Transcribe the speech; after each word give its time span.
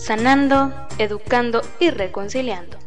sanando, 0.00 0.72
educando 0.98 1.60
y 1.78 1.90
reconciliando. 1.90 2.78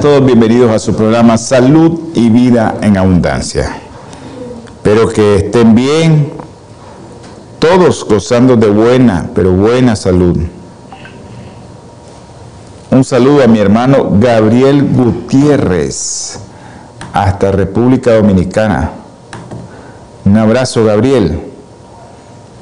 Todos 0.00 0.24
bienvenidos 0.24 0.70
a 0.70 0.78
su 0.78 0.94
programa 0.94 1.38
Salud 1.38 2.10
y 2.14 2.28
Vida 2.28 2.76
en 2.82 2.98
Abundancia. 2.98 3.76
Espero 4.66 5.08
que 5.08 5.36
estén 5.36 5.74
bien, 5.74 6.30
todos 7.58 8.04
gozando 8.04 8.56
de 8.56 8.68
buena, 8.68 9.30
pero 9.34 9.52
buena 9.52 9.96
salud. 9.96 10.36
Un 12.90 13.02
saludo 13.02 13.42
a 13.42 13.46
mi 13.46 13.60
hermano 13.60 14.10
Gabriel 14.20 14.86
Gutiérrez, 14.92 16.38
hasta 17.14 17.50
República 17.50 18.14
Dominicana. 18.14 18.90
Un 20.26 20.36
abrazo, 20.36 20.84
Gabriel. 20.84 21.53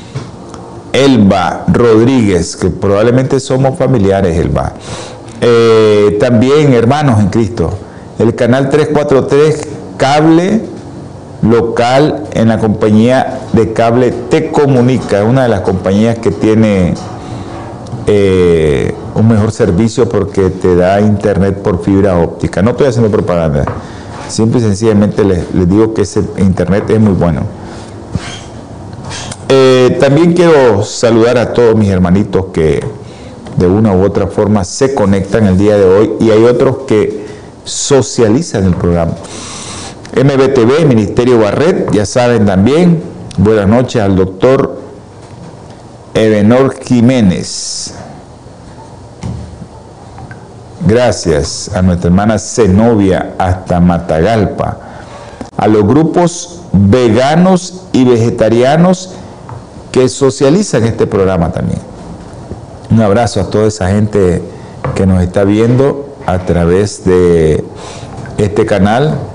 Elba 0.93 1.65
Rodríguez, 1.69 2.55
que 2.57 2.69
probablemente 2.69 3.41
somos 3.41 3.79
familiares, 3.79 4.37
Elba. 4.37 4.75
Eh, 5.41 6.19
también 6.21 6.75
hermanos 6.75 7.19
en 7.19 7.29
Cristo, 7.29 7.71
el 8.19 8.35
canal 8.35 8.69
343 8.69 9.69
Cable 9.97 10.72
local 11.43 12.25
en 12.33 12.49
la 12.49 12.59
compañía 12.59 13.41
de 13.53 13.73
cable 13.73 14.13
Te 14.13 14.51
Comunica, 14.51 15.25
una 15.25 15.43
de 15.43 15.49
las 15.49 15.61
compañías 15.63 16.19
que 16.19 16.31
tiene 16.31 16.95
eh, 18.07 18.95
un 19.15 19.29
mejor 19.29 19.53
servicio 19.53 20.09
porque 20.09 20.51
te 20.51 20.75
da 20.77 21.01
internet 21.01 21.63
por 21.63 21.83
fibra 21.83 22.19
óptica. 22.19 22.63
No 22.63 22.71
estoy 22.71 22.87
haciendo 22.87 23.11
propaganda, 23.11 23.65
simple 24.29 24.61
y 24.61 24.63
sencillamente 24.63 25.25
les, 25.25 25.69
digo 25.69 25.95
que 25.95 26.03
ese 26.03 26.23
internet 26.39 26.89
es 26.91 27.01
muy 27.01 27.13
bueno. 27.13 27.43
Eh, 29.49 29.99
también 30.01 30.33
quiero 30.33 30.83
saludar 30.83 31.37
a 31.37 31.53
todos 31.53 31.77
mis 31.77 31.91
hermanitos 31.91 32.47
que 32.53 32.83
de 33.57 33.67
una 33.67 33.93
u 33.95 34.03
otra 34.03 34.29
forma 34.29 34.65
se 34.65 34.95
conectan 34.95 35.47
el 35.47 35.59
día 35.59 35.77
de 35.77 35.85
hoy 35.85 36.13
y 36.21 36.31
hay 36.31 36.45
otros 36.45 36.79
que 36.87 37.27
socializan 37.65 38.65
el 38.65 38.75
programa. 38.75 39.13
MBTV, 40.15 40.85
Ministerio 40.87 41.39
Barret, 41.39 41.91
ya 41.91 42.05
saben 42.05 42.45
también. 42.45 43.03
Buenas 43.39 43.67
noches 43.67 44.03
al 44.03 44.15
doctor 44.15 44.79
Ebenor 46.13 46.75
Jiménez. 46.85 47.95
Gracias 50.87 51.71
a 51.75 51.81
nuestra 51.81 52.09
hermana 52.09 52.39
Zenobia 52.39 53.35
hasta 53.39 53.81
Matagalpa. 53.81 54.77
A 55.57 55.67
los 55.67 55.87
grupos 55.87 56.61
veganos 56.73 57.85
y 57.93 58.05
vegetarianos 58.05 59.15
que 59.93 60.11
socializan 60.11 60.85
este 60.85 61.07
programa 61.07 61.53
también. 61.53 61.81
Un 62.91 63.01
abrazo 63.01 63.41
a 63.41 63.49
toda 63.49 63.67
esa 63.67 63.89
gente 63.89 64.43
que 64.95 65.07
nos 65.07 65.23
está 65.23 65.45
viendo 65.45 66.07
a 66.27 66.41
través 66.41 67.03
de 67.07 67.65
este 68.37 68.67
canal 68.67 69.32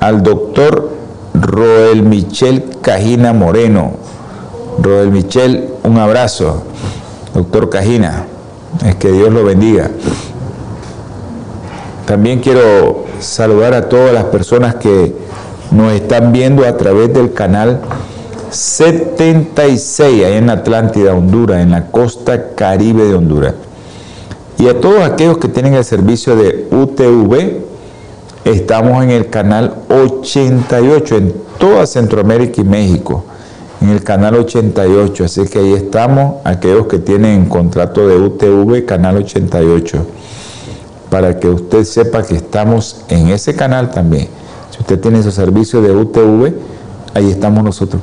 al 0.00 0.22
doctor 0.22 0.90
Roel 1.34 2.02
Michel 2.02 2.64
Cajina 2.80 3.32
Moreno. 3.32 3.92
Roel 4.80 5.10
Michel, 5.10 5.68
un 5.84 5.98
abrazo. 5.98 6.62
Doctor 7.34 7.68
Cajina, 7.68 8.26
es 8.84 8.96
que 8.96 9.10
Dios 9.10 9.32
lo 9.32 9.44
bendiga. 9.44 9.90
También 12.06 12.40
quiero 12.40 13.04
saludar 13.20 13.74
a 13.74 13.88
todas 13.88 14.12
las 14.14 14.24
personas 14.24 14.76
que 14.76 15.14
nos 15.70 15.92
están 15.92 16.32
viendo 16.32 16.66
a 16.66 16.76
través 16.76 17.12
del 17.12 17.32
canal 17.32 17.80
76, 18.50 20.00
ahí 20.00 20.36
en 20.38 20.48
Atlántida, 20.48 21.14
Honduras, 21.14 21.60
en 21.60 21.72
la 21.72 21.86
costa 21.88 22.54
caribe 22.54 23.04
de 23.04 23.14
Honduras. 23.14 23.54
Y 24.58 24.68
a 24.68 24.80
todos 24.80 25.02
aquellos 25.02 25.38
que 25.38 25.48
tienen 25.48 25.74
el 25.74 25.84
servicio 25.84 26.34
de 26.34 26.66
UTV, 26.70 27.60
Estamos 28.48 29.04
en 29.04 29.10
el 29.10 29.28
canal 29.28 29.74
88 29.90 31.16
en 31.16 31.34
toda 31.58 31.86
Centroamérica 31.86 32.62
y 32.62 32.64
México, 32.64 33.22
en 33.82 33.90
el 33.90 34.02
canal 34.02 34.36
88, 34.36 35.24
así 35.26 35.44
que 35.44 35.58
ahí 35.58 35.74
estamos, 35.74 36.36
aquellos 36.44 36.86
que 36.86 36.98
tienen 36.98 37.46
contrato 37.46 38.08
de 38.08 38.16
UTV, 38.16 38.86
canal 38.86 39.18
88, 39.18 39.98
para 41.10 41.38
que 41.38 41.46
usted 41.46 41.84
sepa 41.84 42.22
que 42.22 42.36
estamos 42.36 43.02
en 43.10 43.28
ese 43.28 43.54
canal 43.54 43.90
también. 43.90 44.28
Si 44.70 44.80
usted 44.80 44.98
tiene 44.98 45.22
su 45.22 45.30
servicio 45.30 45.82
de 45.82 45.94
UTV, 45.94 46.54
ahí 47.12 47.30
estamos 47.30 47.62
nosotros. 47.62 48.00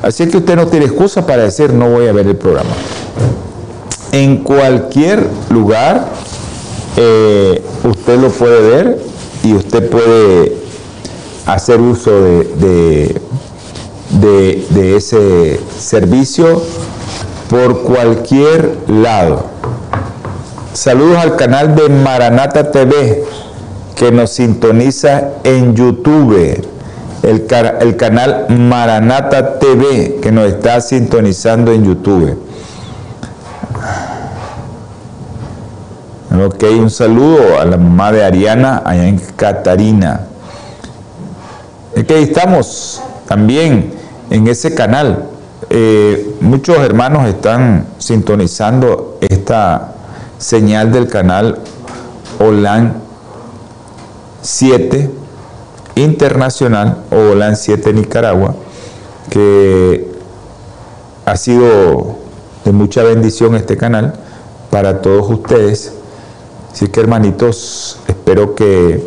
Así 0.00 0.28
que 0.28 0.36
usted 0.36 0.54
no 0.54 0.68
tiene 0.68 0.86
excusa 0.86 1.26
para 1.26 1.42
decir 1.42 1.72
no 1.72 1.90
voy 1.90 2.06
a 2.06 2.12
ver 2.12 2.28
el 2.28 2.36
programa. 2.36 2.70
En 4.12 4.44
cualquier 4.44 5.26
lugar 5.50 6.06
eh, 6.96 7.60
usted 7.82 8.20
lo 8.20 8.28
puede 8.28 8.60
ver 8.60 9.15
y 9.46 9.54
usted 9.54 9.88
puede 9.88 10.56
hacer 11.46 11.80
uso 11.80 12.10
de, 12.10 13.20
de, 14.20 14.96
ese 14.96 15.60
servicio 15.78 16.60
por 17.48 17.82
cualquier 17.82 18.76
lado. 18.88 19.44
Saludos 20.72 21.18
al 21.18 21.36
canal 21.36 21.76
de 21.76 21.88
Maranata 21.88 22.72
TV 22.72 23.24
que 23.94 24.10
nos 24.10 24.30
sintoniza 24.30 25.28
en 25.44 25.74
YouTube. 25.76 26.64
El, 27.22 27.46
el, 27.80 27.96
canal 27.96 28.46
Maranata 28.48 29.58
TV 29.58 30.18
que 30.20 30.32
nos 30.32 30.48
está 30.48 30.80
sintonizando 30.80 31.72
en 31.72 31.84
YouTube. 31.84 32.36
Ok, 36.44 36.64
un 36.78 36.90
saludo 36.90 37.58
a 37.58 37.64
la 37.64 37.78
mamá 37.78 38.12
de 38.12 38.22
Ariana 38.22 38.82
allá 38.84 39.08
en 39.08 39.18
Catarina. 39.36 40.26
Ok, 41.96 42.10
estamos 42.10 43.00
también 43.26 43.94
en 44.28 44.46
ese 44.46 44.74
canal. 44.74 45.30
Eh, 45.70 46.36
muchos 46.42 46.76
hermanos 46.78 47.26
están 47.26 47.86
sintonizando 47.98 49.16
esta 49.22 49.94
señal 50.36 50.92
del 50.92 51.08
canal 51.08 51.58
OLAN 52.38 52.96
7 54.42 55.10
Internacional 55.94 56.98
o 57.10 57.32
OLAN 57.32 57.56
7 57.56 57.94
Nicaragua, 57.94 58.54
que 59.30 60.12
ha 61.24 61.36
sido 61.36 62.18
de 62.66 62.72
mucha 62.72 63.02
bendición 63.04 63.54
este 63.54 63.78
canal 63.78 64.12
para 64.70 65.00
todos 65.00 65.30
ustedes 65.30 65.95
Así 66.76 66.88
que 66.88 67.00
hermanitos, 67.00 68.00
espero 68.06 68.54
que 68.54 69.02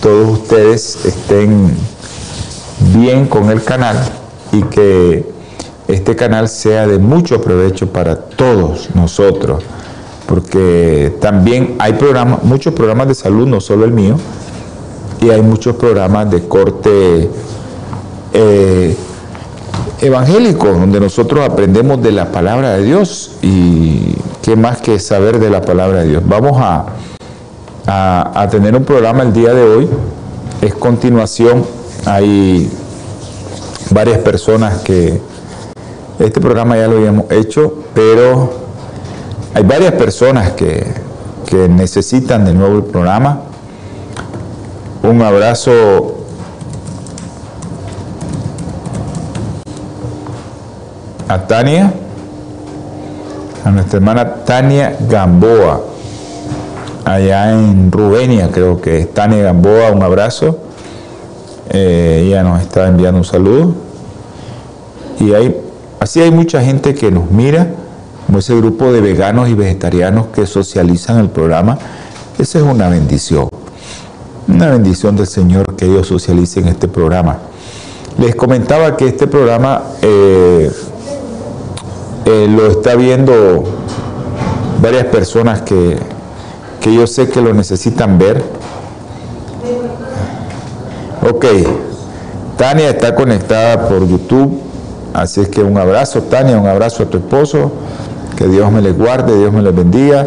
todos 0.00 0.38
ustedes 0.38 1.04
estén 1.04 1.68
bien 2.94 3.26
con 3.26 3.50
el 3.50 3.62
canal 3.62 3.98
y 4.52 4.62
que 4.62 5.30
este 5.86 6.16
canal 6.16 6.48
sea 6.48 6.86
de 6.86 6.98
mucho 6.98 7.42
provecho 7.42 7.92
para 7.92 8.16
todos 8.16 8.88
nosotros, 8.94 9.62
porque 10.26 11.14
también 11.20 11.76
hay 11.78 11.92
programas, 11.92 12.42
muchos 12.42 12.72
programas 12.72 13.08
de 13.08 13.14
salud, 13.16 13.46
no 13.46 13.60
solo 13.60 13.84
el 13.84 13.92
mío, 13.92 14.16
y 15.20 15.28
hay 15.28 15.42
muchos 15.42 15.76
programas 15.76 16.30
de 16.30 16.48
corte 16.48 17.28
eh, 18.32 18.96
evangélico, 20.00 20.68
donde 20.68 21.00
nosotros 21.00 21.46
aprendemos 21.46 22.02
de 22.02 22.12
la 22.12 22.32
palabra 22.32 22.78
de 22.78 22.82
Dios 22.82 23.32
y 23.42 24.14
qué 24.44 24.56
más 24.56 24.82
que 24.82 24.98
saber 24.98 25.38
de 25.38 25.48
la 25.48 25.62
palabra 25.62 26.00
de 26.00 26.08
Dios. 26.08 26.22
Vamos 26.26 26.58
a, 26.60 26.84
a 27.86 28.48
tener 28.50 28.76
un 28.76 28.84
programa 28.84 29.22
el 29.22 29.32
día 29.32 29.54
de 29.54 29.62
hoy, 29.62 29.88
es 30.60 30.74
continuación, 30.74 31.64
hay 32.04 32.70
varias 33.90 34.18
personas 34.18 34.82
que 34.82 35.18
este 36.18 36.40
programa 36.42 36.76
ya 36.76 36.88
lo 36.88 36.98
habíamos 36.98 37.30
hecho, 37.30 37.84
pero 37.94 38.52
hay 39.54 39.62
varias 39.62 39.92
personas 39.92 40.52
que, 40.52 40.92
que 41.46 41.66
necesitan 41.66 42.44
de 42.44 42.52
nuevo 42.52 42.76
el 42.76 42.84
programa. 42.84 43.40
Un 45.02 45.22
abrazo 45.22 46.18
a 51.28 51.46
Tania, 51.46 51.94
a 53.64 53.70
nuestra 53.70 53.96
hermana 53.96 54.44
Tania 54.44 54.96
Gamboa, 55.08 55.80
allá 57.04 57.52
en 57.52 57.90
Rubenia, 57.90 58.50
creo 58.50 58.80
que 58.80 58.98
es 58.98 59.12
Tania 59.12 59.42
Gamboa, 59.42 59.90
un 59.90 60.02
abrazo. 60.02 60.58
Eh, 61.70 62.24
ella 62.26 62.42
nos 62.42 62.60
está 62.60 62.86
enviando 62.86 63.18
un 63.18 63.24
saludo. 63.24 63.74
Y 65.18 65.32
hay 65.32 65.64
Así 66.04 66.20
hay 66.20 66.30
mucha 66.30 66.62
gente 66.62 66.94
que 66.94 67.10
nos 67.10 67.30
mira, 67.30 67.68
como 68.26 68.38
ese 68.38 68.54
grupo 68.54 68.92
de 68.92 69.00
veganos 69.00 69.48
y 69.48 69.54
vegetarianos 69.54 70.26
que 70.34 70.46
socializan 70.46 71.18
el 71.18 71.30
programa. 71.30 71.78
Esa 72.38 72.58
es 72.58 72.64
una 72.64 72.90
bendición, 72.90 73.48
una 74.46 74.68
bendición 74.68 75.16
del 75.16 75.26
Señor 75.26 75.76
que 75.76 75.86
ellos 75.86 76.06
socialicen 76.06 76.68
este 76.68 76.88
programa. 76.88 77.38
Les 78.18 78.34
comentaba 78.34 78.98
que 78.98 79.06
este 79.06 79.26
programa 79.26 79.82
eh, 80.02 80.63
lo 82.48 82.66
está 82.66 82.94
viendo 82.94 83.64
varias 84.82 85.06
personas 85.06 85.62
que, 85.62 85.98
que 86.80 86.94
yo 86.94 87.06
sé 87.06 87.28
que 87.28 87.40
lo 87.40 87.52
necesitan 87.54 88.18
ver. 88.18 88.42
Ok, 91.28 91.46
Tania 92.56 92.90
está 92.90 93.14
conectada 93.14 93.88
por 93.88 94.06
YouTube 94.06 94.64
Así 95.14 95.40
es 95.40 95.48
que 95.48 95.62
un 95.62 95.78
abrazo, 95.78 96.22
Tania, 96.22 96.58
un 96.58 96.66
abrazo 96.66 97.04
a 97.04 97.06
tu 97.06 97.18
esposo, 97.18 97.70
que 98.36 98.48
Dios 98.48 98.70
me 98.72 98.82
les 98.82 98.98
guarde, 98.98 99.38
Dios 99.38 99.52
me 99.52 99.62
les 99.62 99.74
bendiga 99.74 100.26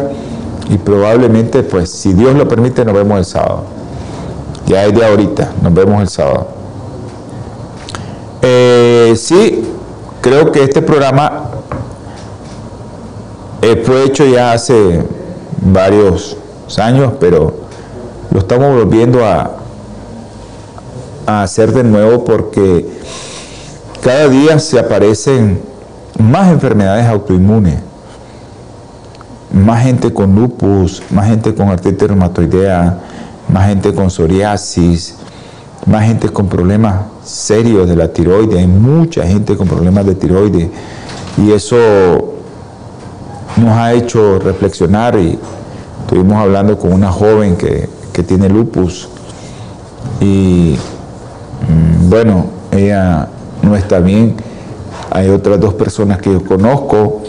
y 0.70 0.78
probablemente, 0.78 1.62
pues, 1.62 1.90
si 1.90 2.14
Dios 2.14 2.34
lo 2.34 2.48
permite, 2.48 2.86
nos 2.86 2.94
vemos 2.94 3.18
el 3.18 3.26
sábado. 3.26 3.64
Ya 4.66 4.86
es 4.86 4.94
de 4.94 5.04
ahorita, 5.04 5.52
nos 5.62 5.74
vemos 5.74 6.00
el 6.00 6.08
sábado. 6.08 6.48
Eh, 8.40 9.12
sí, 9.18 9.62
creo 10.22 10.52
que 10.52 10.64
este 10.64 10.80
programa 10.80 11.50
eh, 13.72 13.82
fue 13.84 14.04
hecho 14.04 14.24
ya 14.26 14.52
hace 14.52 15.02
varios 15.60 16.36
años, 16.78 17.12
pero 17.20 17.54
lo 18.30 18.38
estamos 18.38 18.74
volviendo 18.74 19.24
a, 19.24 19.54
hacer 21.26 21.72
de 21.72 21.84
nuevo 21.84 22.24
porque 22.24 22.88
cada 24.02 24.28
día 24.28 24.58
se 24.58 24.78
aparecen 24.78 25.60
más 26.18 26.50
enfermedades 26.50 27.06
autoinmunes, 27.06 27.80
más 29.52 29.82
gente 29.82 30.10
con 30.14 30.34
lupus, 30.34 31.02
más 31.10 31.28
gente 31.28 31.54
con 31.54 31.68
artritis 31.68 32.08
reumatoidea, 32.08 32.98
más 33.52 33.68
gente 33.68 33.92
con 33.92 34.10
psoriasis, 34.10 35.16
más 35.84 36.06
gente 36.06 36.30
con 36.30 36.48
problemas 36.48 37.02
serios 37.22 37.86
de 37.86 37.96
la 37.96 38.10
tiroides, 38.10 38.58
hay 38.58 38.66
mucha 38.66 39.26
gente 39.26 39.54
con 39.54 39.68
problemas 39.68 40.06
de 40.06 40.14
tiroides 40.14 40.70
y 41.36 41.52
eso 41.52 42.27
nos 43.60 43.70
ha 43.70 43.92
hecho 43.92 44.38
reflexionar 44.38 45.18
y 45.18 45.38
estuvimos 46.00 46.36
hablando 46.36 46.78
con 46.78 46.92
una 46.92 47.10
joven 47.10 47.56
que, 47.56 47.88
que 48.12 48.22
tiene 48.22 48.48
lupus 48.48 49.08
y 50.20 50.76
mm, 51.68 52.10
bueno, 52.10 52.46
ella 52.72 53.28
no 53.62 53.76
está 53.76 54.00
bien. 54.00 54.36
Hay 55.10 55.28
otras 55.28 55.60
dos 55.60 55.74
personas 55.74 56.18
que 56.18 56.32
yo 56.32 56.44
conozco. 56.44 57.22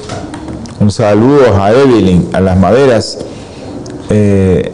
Un 0.79 0.91
saludo 0.91 1.61
a 1.61 1.71
Evelyn, 1.71 2.29
a 2.33 2.39
las 2.39 2.57
maderas. 2.57 3.19
Eh, 4.09 4.73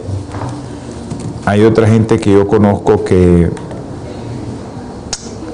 hay 1.44 1.62
otra 1.62 1.86
gente 1.86 2.18
que 2.18 2.32
yo 2.32 2.46
conozco 2.46 3.04
que, 3.04 3.50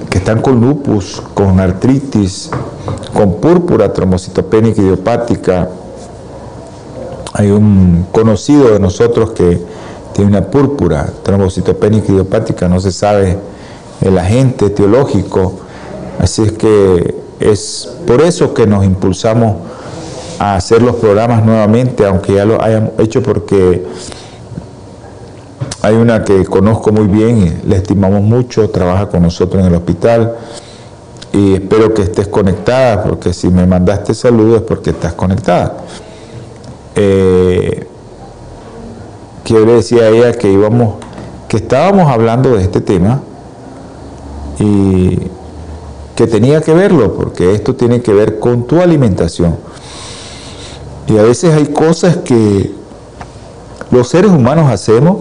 que 0.08 0.18
están 0.18 0.40
con 0.40 0.60
lupus, 0.60 1.22
con 1.34 1.60
artritis, 1.60 2.50
con 3.12 3.34
púrpura 3.34 3.92
trombocitopénica 3.92 4.80
idiopática. 4.80 5.68
Hay 7.34 7.50
un 7.50 8.06
conocido 8.12 8.70
de 8.70 8.78
nosotros 8.78 9.30
que 9.32 9.60
tiene 10.12 10.30
una 10.30 10.46
púrpura 10.46 11.10
trombocitopénica 11.22 12.12
idiopática, 12.12 12.68
no 12.68 12.80
se 12.80 12.92
sabe 12.92 13.38
el 14.02 14.18
agente 14.18 14.66
etiológico, 14.66 15.62
Así 16.22 16.42
es 16.42 16.52
que 16.52 17.16
es 17.40 17.88
por 18.06 18.20
eso 18.20 18.54
que 18.54 18.64
nos 18.64 18.84
impulsamos 18.84 19.56
a 20.38 20.54
hacer 20.54 20.80
los 20.80 20.96
programas 20.96 21.44
nuevamente, 21.44 22.06
aunque 22.06 22.34
ya 22.34 22.44
lo 22.44 22.62
hayan 22.62 22.92
hecho 22.98 23.22
porque 23.22 23.84
hay 25.80 25.96
una 25.96 26.22
que 26.22 26.44
conozco 26.44 26.92
muy 26.92 27.08
bien, 27.08 27.62
le 27.66 27.76
estimamos 27.76 28.22
mucho, 28.22 28.70
trabaja 28.70 29.08
con 29.08 29.22
nosotros 29.22 29.62
en 29.62 29.68
el 29.68 29.74
hospital 29.74 30.36
y 31.32 31.54
espero 31.54 31.92
que 31.92 32.02
estés 32.02 32.28
conectada, 32.28 33.02
porque 33.02 33.32
si 33.32 33.48
me 33.48 33.66
mandaste 33.66 34.14
saludos 34.14 34.60
es 34.60 34.62
porque 34.62 34.90
estás 34.90 35.14
conectada. 35.14 35.78
Eh, 36.94 37.86
que 39.44 39.54
yo 39.54 39.64
le 39.64 39.72
decía 39.74 40.02
a 40.02 40.08
ella 40.08 40.32
que 40.32 40.50
íbamos, 40.50 40.96
que 41.48 41.56
estábamos 41.56 42.10
hablando 42.10 42.56
de 42.56 42.62
este 42.62 42.80
tema 42.80 43.22
y 44.58 45.18
que 46.14 46.26
tenía 46.26 46.60
que 46.60 46.72
verlo, 46.72 47.14
porque 47.14 47.54
esto 47.54 47.74
tiene 47.74 48.02
que 48.02 48.12
ver 48.12 48.38
con 48.38 48.66
tu 48.66 48.80
alimentación. 48.80 49.56
Y 51.08 51.18
a 51.18 51.22
veces 51.22 51.54
hay 51.54 51.66
cosas 51.66 52.18
que 52.18 52.72
los 53.90 54.08
seres 54.08 54.30
humanos 54.30 54.70
hacemos 54.70 55.18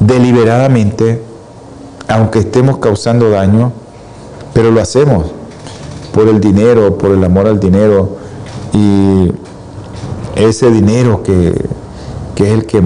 deliberadamente, 0.00 1.22
aunque 2.08 2.40
estemos 2.40 2.78
causando 2.78 3.30
daño, 3.30 3.72
pero 4.54 4.70
lo 4.70 4.80
hacemos 4.80 5.26
por 6.12 6.28
el 6.28 6.40
dinero, 6.40 6.96
por 6.96 7.10
el 7.10 7.22
amor 7.22 7.46
al 7.46 7.60
dinero, 7.60 8.16
y 8.72 9.30
ese 10.38 10.70
dinero 10.70 11.22
que, 11.22 11.52
que 12.34 12.44
es 12.44 12.50
el 12.50 12.66
que 12.66 12.80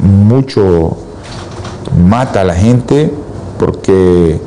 mucho 0.00 0.96
mata 1.96 2.42
a 2.42 2.44
la 2.44 2.54
gente, 2.54 3.12
porque 3.58 4.40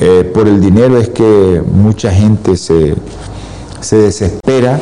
eh, 0.00 0.30
por 0.32 0.48
el 0.48 0.60
dinero 0.60 0.96
es 0.98 1.10
que 1.10 1.62
mucha 1.70 2.10
gente 2.10 2.56
se, 2.56 2.94
desespera, 3.90 4.80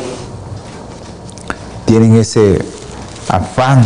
tienen 1.87 2.15
ese 2.17 2.61
afán 3.29 3.83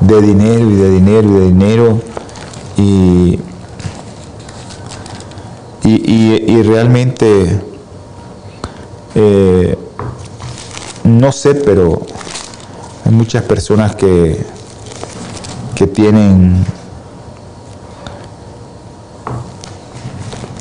de, 0.00 0.20
dinero 0.20 0.70
y 0.70 0.74
de 0.76 0.90
dinero 0.90 1.28
y 1.28 1.32
de 1.32 1.46
dinero 1.46 2.00
y, 2.76 3.40
y, 5.84 6.62
realmente 6.62 7.60
eh, 9.16 9.76
no 11.20 11.32
sé, 11.32 11.54
pero 11.54 12.00
hay 13.04 13.12
muchas 13.12 13.42
personas 13.42 13.94
que, 13.94 14.42
que 15.74 15.86
tienen 15.86 16.64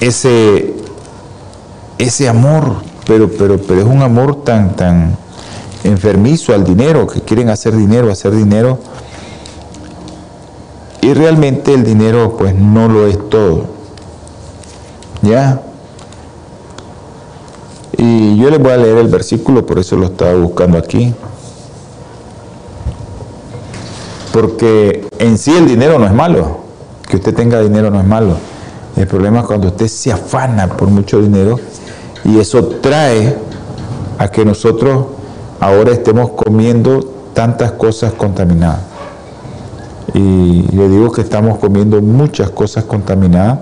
ese, 0.01 0.73
ese 1.97 2.27
amor, 2.27 2.75
pero, 3.05 3.29
pero, 3.31 3.57
pero 3.57 3.81
es 3.81 3.87
un 3.87 4.01
amor 4.01 4.43
tan, 4.43 4.75
tan 4.75 5.17
enfermizo 5.85 6.53
al 6.53 6.65
dinero, 6.65 7.07
que 7.07 7.21
quieren 7.21 7.49
hacer 7.49 7.75
dinero, 7.75 8.11
hacer 8.11 8.35
dinero. 8.35 8.79
Y 11.01 11.13
realmente 11.13 11.73
el 11.73 11.85
dinero 11.85 12.35
pues 12.37 12.53
no 12.53 12.89
lo 12.89 13.07
es 13.07 13.17
todo. 13.29 13.63
¿Ya? 15.21 15.61
Y 18.01 18.37
yo 18.37 18.49
les 18.49 18.59
voy 18.59 18.71
a 18.71 18.77
leer 18.77 18.97
el 18.97 19.09
versículo, 19.09 19.65
por 19.65 19.77
eso 19.77 19.97
lo 19.97 20.05
estaba 20.05 20.33
buscando 20.35 20.77
aquí. 20.77 21.13
Porque 24.31 25.05
en 25.19 25.37
sí 25.37 25.51
el 25.57 25.67
dinero 25.67 25.99
no 25.99 26.05
es 26.05 26.13
malo. 26.13 26.59
Que 27.09 27.17
usted 27.17 27.35
tenga 27.35 27.59
dinero 27.59 27.91
no 27.91 27.99
es 27.99 28.05
malo. 28.05 28.37
El 28.95 29.05
problema 29.05 29.39
es 29.39 29.45
cuando 29.45 29.67
usted 29.67 29.87
se 29.87 30.11
afana 30.11 30.67
por 30.67 30.89
mucho 30.89 31.21
dinero 31.21 31.57
Y 32.25 32.37
eso 32.39 32.65
trae 32.81 33.35
a 34.17 34.27
que 34.29 34.43
nosotros 34.45 35.05
ahora 35.59 35.91
estemos 35.91 36.31
comiendo 36.31 37.01
tantas 37.33 37.73
cosas 37.73 38.13
contaminadas. 38.13 38.79
Y 40.13 40.63
le 40.71 40.87
digo 40.87 41.11
que 41.11 41.21
estamos 41.21 41.57
comiendo 41.59 42.01
muchas 42.01 42.49
cosas 42.49 42.85
contaminadas. 42.85 43.59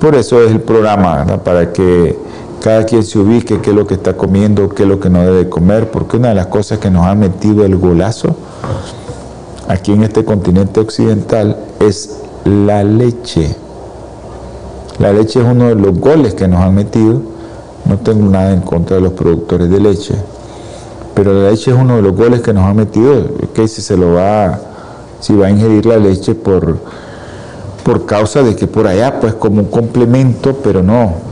Por 0.00 0.14
eso 0.14 0.42
es 0.42 0.50
el 0.50 0.62
programa, 0.62 1.26
para 1.44 1.72
que 1.72 2.29
cada 2.60 2.84
quien 2.84 3.02
se 3.02 3.18
ubique 3.18 3.60
qué 3.60 3.70
es 3.70 3.76
lo 3.76 3.86
que 3.86 3.94
está 3.94 4.16
comiendo, 4.16 4.68
qué 4.68 4.82
es 4.82 4.88
lo 4.88 5.00
que 5.00 5.10
no 5.10 5.22
debe 5.22 5.48
comer, 5.48 5.90
porque 5.90 6.18
una 6.18 6.28
de 6.28 6.34
las 6.34 6.46
cosas 6.46 6.78
que 6.78 6.90
nos 6.90 7.06
ha 7.06 7.14
metido 7.14 7.64
el 7.64 7.76
golazo 7.76 8.36
aquí 9.70 9.92
en 9.92 10.02
este 10.02 10.24
continente 10.24 10.80
occidental 10.80 11.56
es 11.78 12.18
la 12.44 12.82
leche. 12.82 13.54
La 14.98 15.12
leche 15.12 15.40
es 15.40 15.46
uno 15.46 15.68
de 15.68 15.76
los 15.76 15.98
goles 15.98 16.34
que 16.34 16.48
nos 16.48 16.60
han 16.60 16.74
metido. 16.74 17.22
No 17.86 17.96
tengo 17.98 18.28
nada 18.28 18.52
en 18.52 18.60
contra 18.60 18.96
de 18.96 19.02
los 19.02 19.12
productores 19.12 19.70
de 19.70 19.80
leche, 19.80 20.14
pero 21.14 21.32
la 21.32 21.50
leche 21.50 21.70
es 21.70 21.76
uno 21.76 21.96
de 21.96 22.02
los 22.02 22.14
goles 22.14 22.42
que 22.42 22.52
nos 22.52 22.64
han 22.64 22.76
metido. 22.76 23.24
Que 23.54 23.66
si 23.68 23.80
se 23.80 23.96
lo 23.96 24.14
va, 24.14 24.58
si 25.20 25.34
va 25.34 25.46
a 25.46 25.50
ingerir 25.50 25.86
la 25.86 25.96
leche 25.96 26.34
por, 26.34 26.78
por 27.84 28.06
causa 28.06 28.42
de 28.42 28.54
que 28.56 28.66
por 28.66 28.86
allá, 28.86 29.18
pues 29.20 29.34
como 29.34 29.60
un 29.60 29.68
complemento, 29.68 30.56
pero 30.62 30.82
no. 30.82 31.29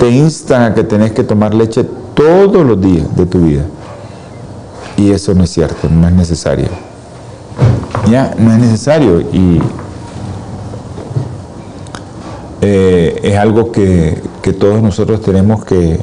Te 0.00 0.10
instan 0.10 0.62
a 0.62 0.74
que 0.74 0.82
tenés 0.82 1.12
que 1.12 1.24
tomar 1.24 1.52
leche 1.52 1.84
todos 2.14 2.64
los 2.64 2.80
días 2.80 3.14
de 3.14 3.26
tu 3.26 3.40
vida. 3.40 3.64
Y 4.96 5.10
eso 5.10 5.34
no 5.34 5.44
es 5.44 5.50
cierto, 5.50 5.90
no 5.90 6.08
es 6.08 6.14
necesario. 6.14 6.68
Ya, 8.10 8.34
no 8.38 8.50
es 8.50 8.58
necesario. 8.58 9.20
Y 9.20 9.60
eh, 12.62 13.20
es 13.22 13.36
algo 13.36 13.70
que, 13.72 14.22
todos 14.58 14.82
nosotros 14.82 15.20
tenemos 15.20 15.66
que, 15.66 16.00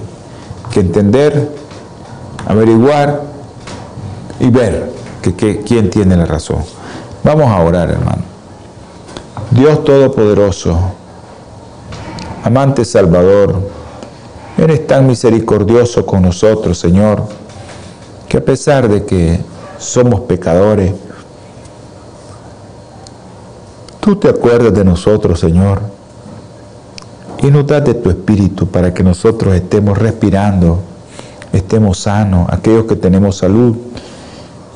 entender, 0.75 1.51
averiguar 2.45 3.23
y 4.39 4.51
ver 4.51 4.91
que, 5.23 5.61
quién 5.61 5.89
tiene 5.89 6.15
la 6.15 6.25
razón. 6.25 6.59
Vamos 7.23 7.47
a 7.47 7.61
orar, 7.61 7.89
hermano. 7.89 8.21
Dios 9.49 9.83
Todopoderoso, 9.83 10.77
amante 12.43 12.85
Salvador, 12.85 13.76
eres 14.57 14.87
tan 14.87 15.07
misericordioso 15.07 16.05
con 16.05 16.23
nosotros, 16.23 16.77
Señor, 16.77 17.23
que 18.27 18.37
a 18.37 18.45
pesar 18.45 18.89
de 18.89 19.05
que 19.05 19.39
somos 19.77 20.21
pecadores, 20.21 20.93
tú 23.99 24.15
te 24.15 24.29
acuerdas 24.29 24.73
de 24.73 24.83
nosotros, 24.83 25.39
Señor 25.39 25.97
y 27.41 27.51
nos 27.51 27.67
das 27.67 27.83
de 27.85 27.93
tu 27.93 28.09
espíritu 28.09 28.67
para 28.67 28.93
que 28.93 29.03
nosotros 29.03 29.53
estemos 29.55 29.97
respirando, 29.97 30.79
estemos 31.53 31.99
sanos, 31.99 32.47
aquellos 32.49 32.85
que 32.85 32.95
tenemos 32.95 33.37
salud 33.37 33.75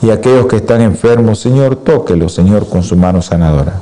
y 0.02 0.10
aquellos 0.10 0.46
que 0.48 0.58
están 0.58 0.82
enfermos, 0.82 1.40
Señor, 1.40 1.76
tóquelo, 1.78 2.30
Señor, 2.30 2.68
con 2.68 2.84
su 2.84 2.96
mano 2.96 3.22
sanadora. 3.22 3.82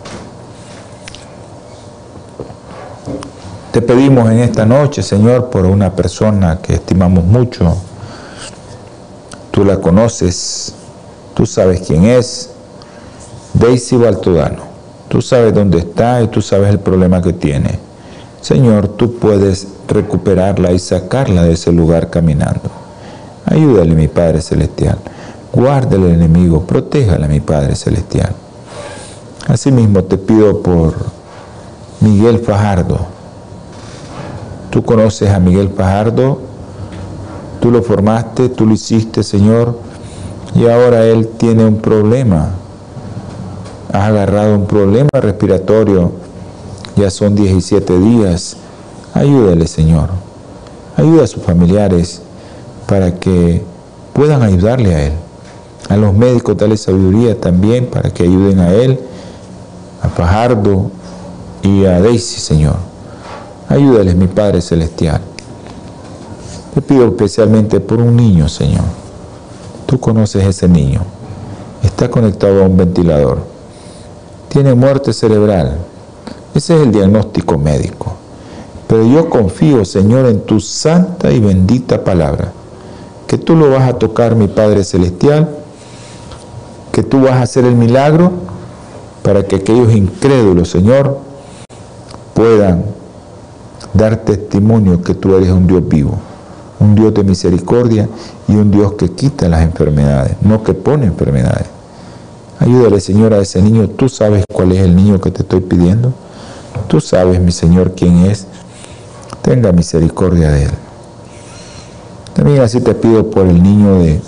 Te 3.72 3.84
pedimos 3.84 4.32
en 4.32 4.40
esta 4.40 4.66
noche, 4.66 5.04
Señor, 5.04 5.52
por 5.52 5.68
una 5.68 5.96
persona 5.96 6.58
que 6.60 6.74
estimamos 6.74 7.24
mucho. 7.24 7.78
Tú 9.52 9.64
la 9.64 9.78
conoces, 9.78 10.74
tú 11.36 11.46
sabes 11.46 11.82
quién 11.82 12.06
es, 12.06 12.50
Daisy 13.54 13.96
Baltodano. 13.96 14.64
Tú 15.08 15.22
sabes 15.22 15.54
dónde 15.54 15.80
está 15.80 16.22
y 16.24 16.28
tú 16.30 16.42
sabes 16.42 16.70
el 16.70 16.80
problema 16.80 17.22
que 17.22 17.34
tiene. 17.34 17.78
Señor, 18.42 18.88
tú 18.88 19.20
puedes 19.20 19.68
recuperarla 19.88 20.72
y 20.72 20.80
sacarla 20.80 21.44
de 21.44 21.54
ese 21.54 21.72
lugar 21.72 22.10
caminando. 22.10 22.72
Ayúdale, 23.46 23.94
mi 23.94 24.08
Padre 24.08 24.42
Celestial. 24.42 24.98
Guárdale 25.54 26.08
al 26.08 26.14
enemigo, 26.14 26.64
protéjale, 26.66 27.28
mi 27.28 27.40
Padre 27.40 27.76
Celestial. 27.76 28.34
Asimismo 29.48 30.04
te 30.04 30.18
pido 30.18 30.64
por 30.64 30.96
Miguel 32.02 32.40
Fajardo. 32.40 33.19
Tú 34.70 34.84
conoces 34.84 35.30
a 35.30 35.40
Miguel 35.40 35.70
Fajardo, 35.70 36.40
tú 37.62 37.72
lo 37.72 37.82
formaste, 37.82 38.50
tú 38.50 38.66
lo 38.66 38.74
hiciste, 38.74 39.24
Señor, 39.24 39.78
y 40.56 40.68
ahora 40.68 41.06
él 41.06 41.28
tiene 41.38 41.66
un 41.66 41.78
problema. 41.78 42.50
Has 43.92 44.04
agarrado 44.10 44.56
un 44.56 44.68
problema 44.68 45.10
respiratorio 45.14 46.12
ya 47.00 47.10
son 47.10 47.34
17 47.36 47.98
días. 47.98 48.58
Ayúdale, 49.14 49.68
Señor. 49.68 50.10
Ayuda 50.98 51.24
a 51.24 51.28
sus 51.28 51.42
familiares 51.42 52.22
para 52.88 53.16
que 53.16 53.64
puedan 54.14 54.44
ayudarle 54.44 54.94
a 54.94 55.04
Él. 55.08 55.14
A 55.88 55.96
los 55.96 56.14
médicos 56.14 56.58
dale 56.58 56.76
sabiduría 56.78 57.40
también 57.40 57.88
para 57.88 58.10
que 58.10 58.24
ayuden 58.24 58.60
a 58.60 58.74
Él, 58.74 59.00
a 60.02 60.10
Fajardo 60.10 60.92
y 61.64 61.86
a 61.86 62.02
Daisy, 62.02 62.40
Señor. 62.40 62.89
Ayúdales, 63.70 64.16
mi 64.16 64.26
Padre 64.26 64.62
Celestial. 64.62 65.22
Te 66.74 66.82
pido 66.82 67.06
especialmente 67.06 67.80
por 67.80 68.00
un 68.00 68.16
niño, 68.16 68.50
Señor. 68.50 68.86
Tú 69.86 70.00
conoces 70.00 70.44
ese 70.44 70.68
niño. 70.68 71.02
Está 71.84 72.10
conectado 72.10 72.64
a 72.64 72.66
un 72.66 72.78
ventilador. 72.78 73.44
Tiene 74.48 74.74
muerte 74.74 75.14
cerebral. 75.14 75.78
Ese 76.56 76.78
es 76.78 76.82
el 76.82 76.92
diagnóstico 76.92 77.60
médico. 77.60 78.14
Pero 78.88 79.06
yo 79.06 79.30
confío, 79.30 79.86
Señor, 79.86 80.26
en 80.26 80.42
tu 80.42 80.60
santa 80.60 81.32
y 81.32 81.40
bendita 81.40 82.04
palabra, 82.04 82.52
que 83.28 83.38
tú 83.38 83.56
lo 83.56 83.70
vas 83.70 83.88
a 83.88 84.00
tocar, 84.00 84.36
mi 84.36 84.48
Padre 84.48 84.84
Celestial, 84.84 85.48
que 86.92 87.04
tú 87.04 87.22
vas 87.22 87.34
a 87.34 87.44
hacer 87.44 87.66
el 87.66 87.76
milagro 87.76 88.32
para 89.22 89.44
que 89.44 89.58
aquellos 89.58 89.94
incrédulos, 89.94 90.70
Señor, 90.70 91.20
puedan 92.34 92.98
dar 93.94 94.18
testimonio 94.18 95.02
que 95.02 95.14
tú 95.14 95.36
eres 95.36 95.50
un 95.50 95.68
Dios 95.68 95.88
vivo, 95.88 96.18
un 96.80 96.96
Dios 96.96 97.14
de 97.14 97.24
misericordia 97.24 98.08
y 98.48 98.56
un 98.56 98.72
Dios 98.72 98.94
que 98.94 99.10
quita 99.10 99.50
las 99.50 99.62
enfermedades, 99.62 100.38
no 100.42 100.64
que 100.64 100.74
pone 100.74 101.06
enfermedades. 101.06 101.68
Ayúdale, 102.60 103.00
Señor, 103.00 103.34
a 103.34 103.40
ese 103.40 103.62
niño. 103.62 103.88
Tú 103.88 104.10
sabes 104.10 104.44
cuál 104.54 104.74
es 104.74 104.80
el 104.80 104.96
niño 104.96 105.22
que 105.22 105.32
te 105.32 105.44
estoy 105.44 105.62
pidiendo. 105.62 106.14
Tú 106.90 107.00
sabes, 107.00 107.40
mi 107.40 107.54
Señor, 107.54 107.94
quién 107.96 108.26
es. 108.26 108.48
Tenga 109.42 109.72
misericordia 109.72 110.52
de 110.52 110.64
él. 110.64 110.72
También 112.34 112.62
así 112.62 112.82
te 112.82 112.94
pido 112.94 113.30
por 113.30 113.48
el 113.48 113.64
niño 113.64 114.00
de 114.00 114.22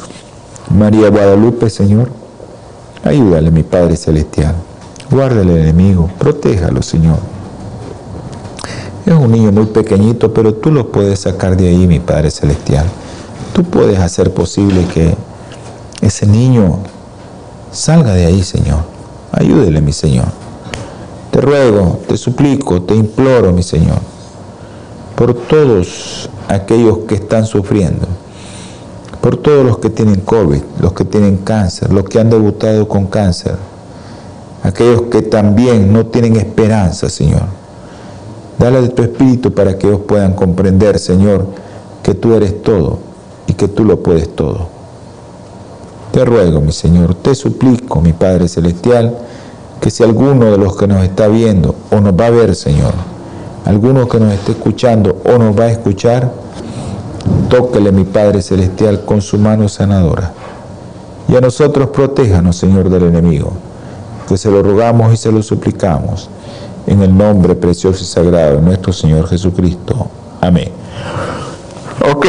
María 0.69 1.09
Guadalupe, 1.09 1.69
Señor. 1.69 2.09
Ayúdale, 3.03 3.51
mi 3.51 3.63
Padre 3.63 3.97
Celestial. 3.97 4.55
Guárdale 5.09 5.53
al 5.53 5.59
enemigo. 5.59 6.09
Protéjalo, 6.17 6.81
Señor. 6.81 7.17
Es 9.05 9.13
un 9.13 9.31
niño 9.31 9.51
muy 9.51 9.65
pequeñito, 9.65 10.31
pero 10.31 10.53
tú 10.53 10.71
lo 10.71 10.91
puedes 10.91 11.21
sacar 11.21 11.57
de 11.57 11.69
ahí, 11.69 11.87
mi 11.87 11.99
Padre 11.99 12.29
Celestial. 12.29 12.85
Tú 13.53 13.63
puedes 13.63 13.97
hacer 13.99 14.31
posible 14.31 14.85
que 14.93 15.15
ese 16.01 16.27
niño 16.27 16.79
salga 17.71 18.13
de 18.13 18.27
ahí, 18.27 18.43
Señor. 18.43 18.83
Ayúdele, 19.31 19.81
mi 19.81 19.91
Señor. 19.91 20.27
Te 21.31 21.41
ruego, 21.41 21.99
te 22.07 22.15
suplico, 22.17 22.81
te 22.83 22.93
imploro, 22.93 23.53
mi 23.53 23.63
Señor, 23.63 23.99
por 25.15 25.33
todos 25.33 26.29
aquellos 26.49 26.99
que 27.07 27.15
están 27.15 27.45
sufriendo, 27.45 28.05
por 29.21 29.37
todos 29.37 29.65
los 29.65 29.77
que 29.77 29.89
tienen 29.89 30.19
COVID, 30.19 30.61
los 30.79 30.91
que 30.91 31.05
tienen 31.05 31.37
cáncer, 31.37 31.91
los 31.93 32.03
que 32.03 32.19
han 32.19 32.29
debutado 32.29 32.87
con 32.87 33.07
cáncer, 33.07 33.55
aquellos 34.61 35.03
que 35.03 35.21
también 35.21 35.93
no 35.93 36.05
tienen 36.05 36.35
esperanza, 36.35 37.09
Señor. 37.09 37.60
Dale 38.61 38.83
de 38.83 38.89
tu 38.89 39.01
espíritu 39.01 39.51
para 39.51 39.75
que 39.75 39.87
ellos 39.87 40.01
puedan 40.07 40.33
comprender, 40.33 40.99
Señor, 40.99 41.47
que 42.03 42.13
tú 42.13 42.35
eres 42.35 42.61
todo 42.61 42.99
y 43.47 43.53
que 43.53 43.67
tú 43.67 43.83
lo 43.83 44.03
puedes 44.03 44.35
todo. 44.35 44.67
Te 46.11 46.23
ruego, 46.23 46.61
mi 46.61 46.71
Señor, 46.71 47.15
te 47.15 47.33
suplico, 47.33 48.01
mi 48.01 48.13
Padre 48.13 48.47
Celestial, 48.47 49.17
que 49.79 49.89
si 49.89 50.03
alguno 50.03 50.51
de 50.51 50.59
los 50.59 50.77
que 50.77 50.85
nos 50.85 51.03
está 51.03 51.27
viendo 51.27 51.73
o 51.89 52.01
nos 52.01 52.13
va 52.13 52.27
a 52.27 52.29
ver, 52.29 52.53
Señor, 52.53 52.93
alguno 53.65 54.07
que 54.07 54.19
nos 54.19 54.31
esté 54.31 54.51
escuchando 54.51 55.17
o 55.25 55.39
nos 55.39 55.59
va 55.59 55.63
a 55.63 55.71
escuchar, 55.71 56.31
tóquele 57.49 57.91
mi 57.91 58.03
Padre 58.03 58.43
Celestial 58.43 59.05
con 59.05 59.23
su 59.23 59.39
mano 59.39 59.69
sanadora. 59.69 60.33
Y 61.27 61.35
a 61.35 61.41
nosotros 61.41 61.89
protéjanos, 61.89 62.57
Señor, 62.57 62.91
del 62.91 63.05
enemigo, 63.05 63.53
que 64.27 64.37
se 64.37 64.51
lo 64.51 64.61
rogamos 64.61 65.11
y 65.11 65.17
se 65.17 65.31
lo 65.31 65.41
suplicamos, 65.41 66.29
en 66.87 67.01
el 67.01 67.15
nombre 67.15 67.55
precioso 67.55 68.03
y 68.03 68.05
sagrado 68.05 68.55
de 68.57 68.61
nuestro 68.61 68.93
Señor 68.93 69.27
Jesucristo. 69.27 70.07
Amén. 70.39 70.69
Ok. 72.11 72.25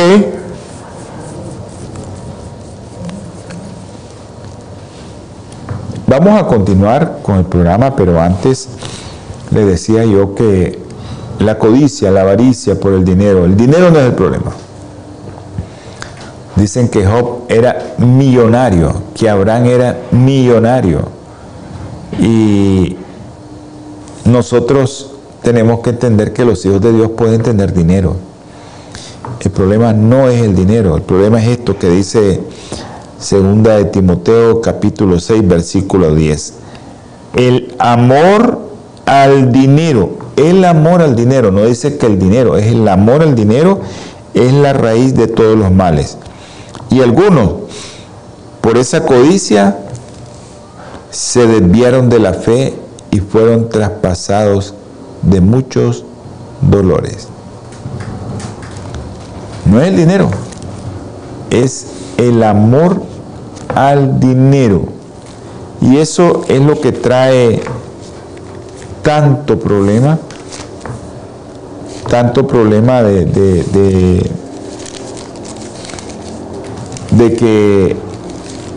Vamos 6.06 6.38
a 6.38 6.46
continuar 6.46 7.20
con 7.22 7.38
el 7.38 7.44
programa, 7.44 7.96
pero 7.96 8.20
antes 8.20 8.68
le 9.50 9.64
decía 9.64 10.04
yo 10.04 10.34
que 10.34 10.78
la 11.38 11.58
codicia, 11.58 12.10
la 12.10 12.20
avaricia 12.20 12.78
por 12.78 12.92
el 12.92 13.04
dinero. 13.04 13.44
El 13.44 13.56
dinero 13.56 13.90
no 13.90 13.98
es 13.98 14.06
el 14.06 14.12
problema. 14.12 14.52
Dicen 16.56 16.88
que 16.88 17.06
Job 17.06 17.44
era 17.48 17.94
millonario, 17.98 18.92
que 19.14 19.28
Abraham 19.30 19.66
era 19.66 19.98
millonario. 20.10 21.00
Y 22.20 22.96
nosotros 24.24 25.10
tenemos 25.42 25.80
que 25.80 25.90
entender 25.90 26.32
que 26.32 26.44
los 26.44 26.64
hijos 26.64 26.80
de 26.80 26.92
Dios 26.92 27.10
pueden 27.16 27.42
tener 27.42 27.72
dinero. 27.72 28.16
El 29.40 29.50
problema 29.50 29.92
no 29.92 30.28
es 30.28 30.40
el 30.40 30.54
dinero, 30.54 30.96
el 30.96 31.02
problema 31.02 31.42
es 31.42 31.48
esto 31.48 31.76
que 31.76 31.90
dice 31.90 32.40
segunda 33.18 33.76
de 33.76 33.86
Timoteo 33.86 34.60
capítulo 34.60 35.18
6 35.18 35.48
versículo 35.48 36.14
10. 36.14 36.54
El 37.34 37.74
amor 37.78 38.60
al 39.04 39.50
dinero, 39.50 40.10
el 40.36 40.64
amor 40.64 41.02
al 41.02 41.16
dinero, 41.16 41.50
no 41.50 41.64
dice 41.64 41.98
que 41.98 42.06
el 42.06 42.18
dinero, 42.18 42.56
es 42.56 42.66
el 42.66 42.86
amor 42.86 43.22
al 43.22 43.34
dinero, 43.34 43.80
es 44.34 44.52
la 44.52 44.72
raíz 44.72 45.16
de 45.16 45.26
todos 45.26 45.58
los 45.58 45.72
males. 45.72 46.18
Y 46.90 47.00
algunos, 47.00 47.54
por 48.60 48.78
esa 48.78 49.04
codicia, 49.04 49.78
se 51.10 51.46
desviaron 51.46 52.08
de 52.08 52.18
la 52.20 52.32
fe 52.32 52.74
y 53.12 53.20
fueron 53.20 53.68
traspasados 53.68 54.74
de 55.20 55.40
muchos 55.40 56.04
dolores. 56.62 57.28
No 59.66 59.80
es 59.80 59.88
el 59.88 59.96
dinero, 59.96 60.30
es 61.50 61.86
el 62.16 62.42
amor 62.42 63.02
al 63.74 64.18
dinero. 64.18 64.86
Y 65.80 65.98
eso 65.98 66.42
es 66.48 66.60
lo 66.60 66.80
que 66.80 66.92
trae 66.92 67.60
tanto 69.02 69.58
problema, 69.58 70.18
tanto 72.08 72.46
problema 72.46 73.02
de, 73.02 73.26
de, 73.26 74.30
de 77.10 77.34
que 77.34 77.96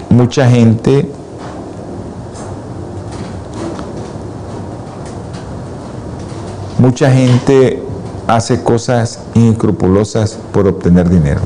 mucha 0.09 0.49
gente 0.49 1.09
mucha 6.85 7.09
gente 7.09 7.81
hace 8.27 8.61
cosas 8.61 9.19
inescrupulosas 9.33 10.37
por 10.51 10.67
obtener 10.67 11.09
dinero. 11.09 11.41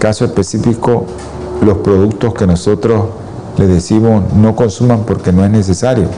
Caso 0.00 0.24
específico, 0.24 1.06
los 1.64 1.78
productos 1.78 2.34
que 2.34 2.44
nosotros 2.44 3.04
les 3.56 3.68
decimos 3.68 4.32
no 4.32 4.56
consuman 4.56 5.04
porque 5.06 5.30
no 5.30 5.44
es 5.44 5.52
necesario. 5.52 6.08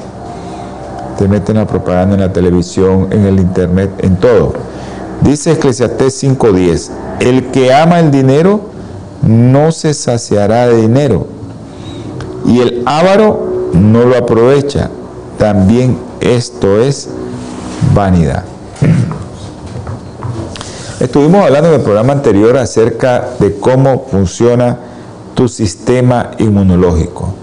Te 1.18 1.28
meten 1.28 1.56
la 1.56 1.66
propaganda 1.66 2.14
en 2.14 2.22
la 2.22 2.32
televisión, 2.32 3.08
en 3.10 3.26
el 3.26 3.38
internet, 3.38 3.90
en 3.98 4.16
todo. 4.16 4.54
Dice 5.20 5.52
Eclesiastés 5.52 6.14
5:10, 6.22 6.90
el 7.20 7.50
que 7.50 7.74
ama 7.74 8.00
el 8.00 8.10
dinero 8.10 8.60
no 9.20 9.72
se 9.72 9.92
saciará 9.92 10.68
de 10.68 10.80
dinero 10.80 11.26
y 12.46 12.60
el 12.60 12.82
ávaro 12.86 13.70
no 13.74 14.06
lo 14.06 14.16
aprovecha. 14.16 14.88
También 15.36 15.98
esto 16.20 16.80
es 16.80 17.10
vanidad. 17.94 18.44
Estuvimos 21.00 21.44
hablando 21.44 21.68
en 21.68 21.74
el 21.74 21.80
programa 21.82 22.14
anterior 22.14 22.56
acerca 22.56 23.28
de 23.38 23.58
cómo 23.58 24.06
funciona 24.10 24.78
tu 25.34 25.46
sistema 25.46 26.30
inmunológico, 26.38 27.34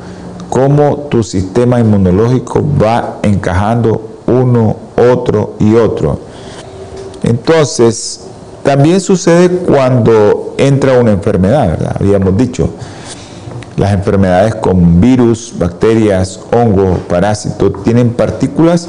cómo 0.49 1.07
tu 1.11 1.21
sistema 1.23 1.79
inmunológico 1.79 2.63
va 2.81 3.19
encajando 3.21 4.09
uno, 4.25 4.75
otro 4.97 5.53
y 5.59 5.75
otro. 5.75 6.19
Entonces, 7.21 8.21
también 8.63 8.99
sucede 8.99 9.49
cuando 9.49 10.55
entra 10.57 10.97
una 10.99 11.11
enfermedad, 11.11 11.67
¿verdad? 11.67 11.95
Habíamos 11.99 12.35
dicho, 12.35 12.69
las 13.77 13.93
enfermedades 13.93 14.55
con 14.55 14.99
virus, 14.99 15.53
bacterias, 15.57 16.39
hongos, 16.51 16.99
parásitos, 17.07 17.83
tienen 17.83 18.13
partículas 18.13 18.87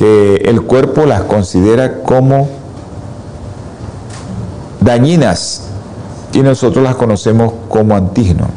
que 0.00 0.36
el 0.46 0.62
cuerpo 0.62 1.04
las 1.04 1.24
considera 1.24 2.00
como 2.00 2.48
dañinas 4.80 5.64
y 6.32 6.40
nosotros 6.40 6.82
las 6.82 6.94
conocemos 6.94 7.52
como 7.68 7.94
antígenos. 7.94 8.48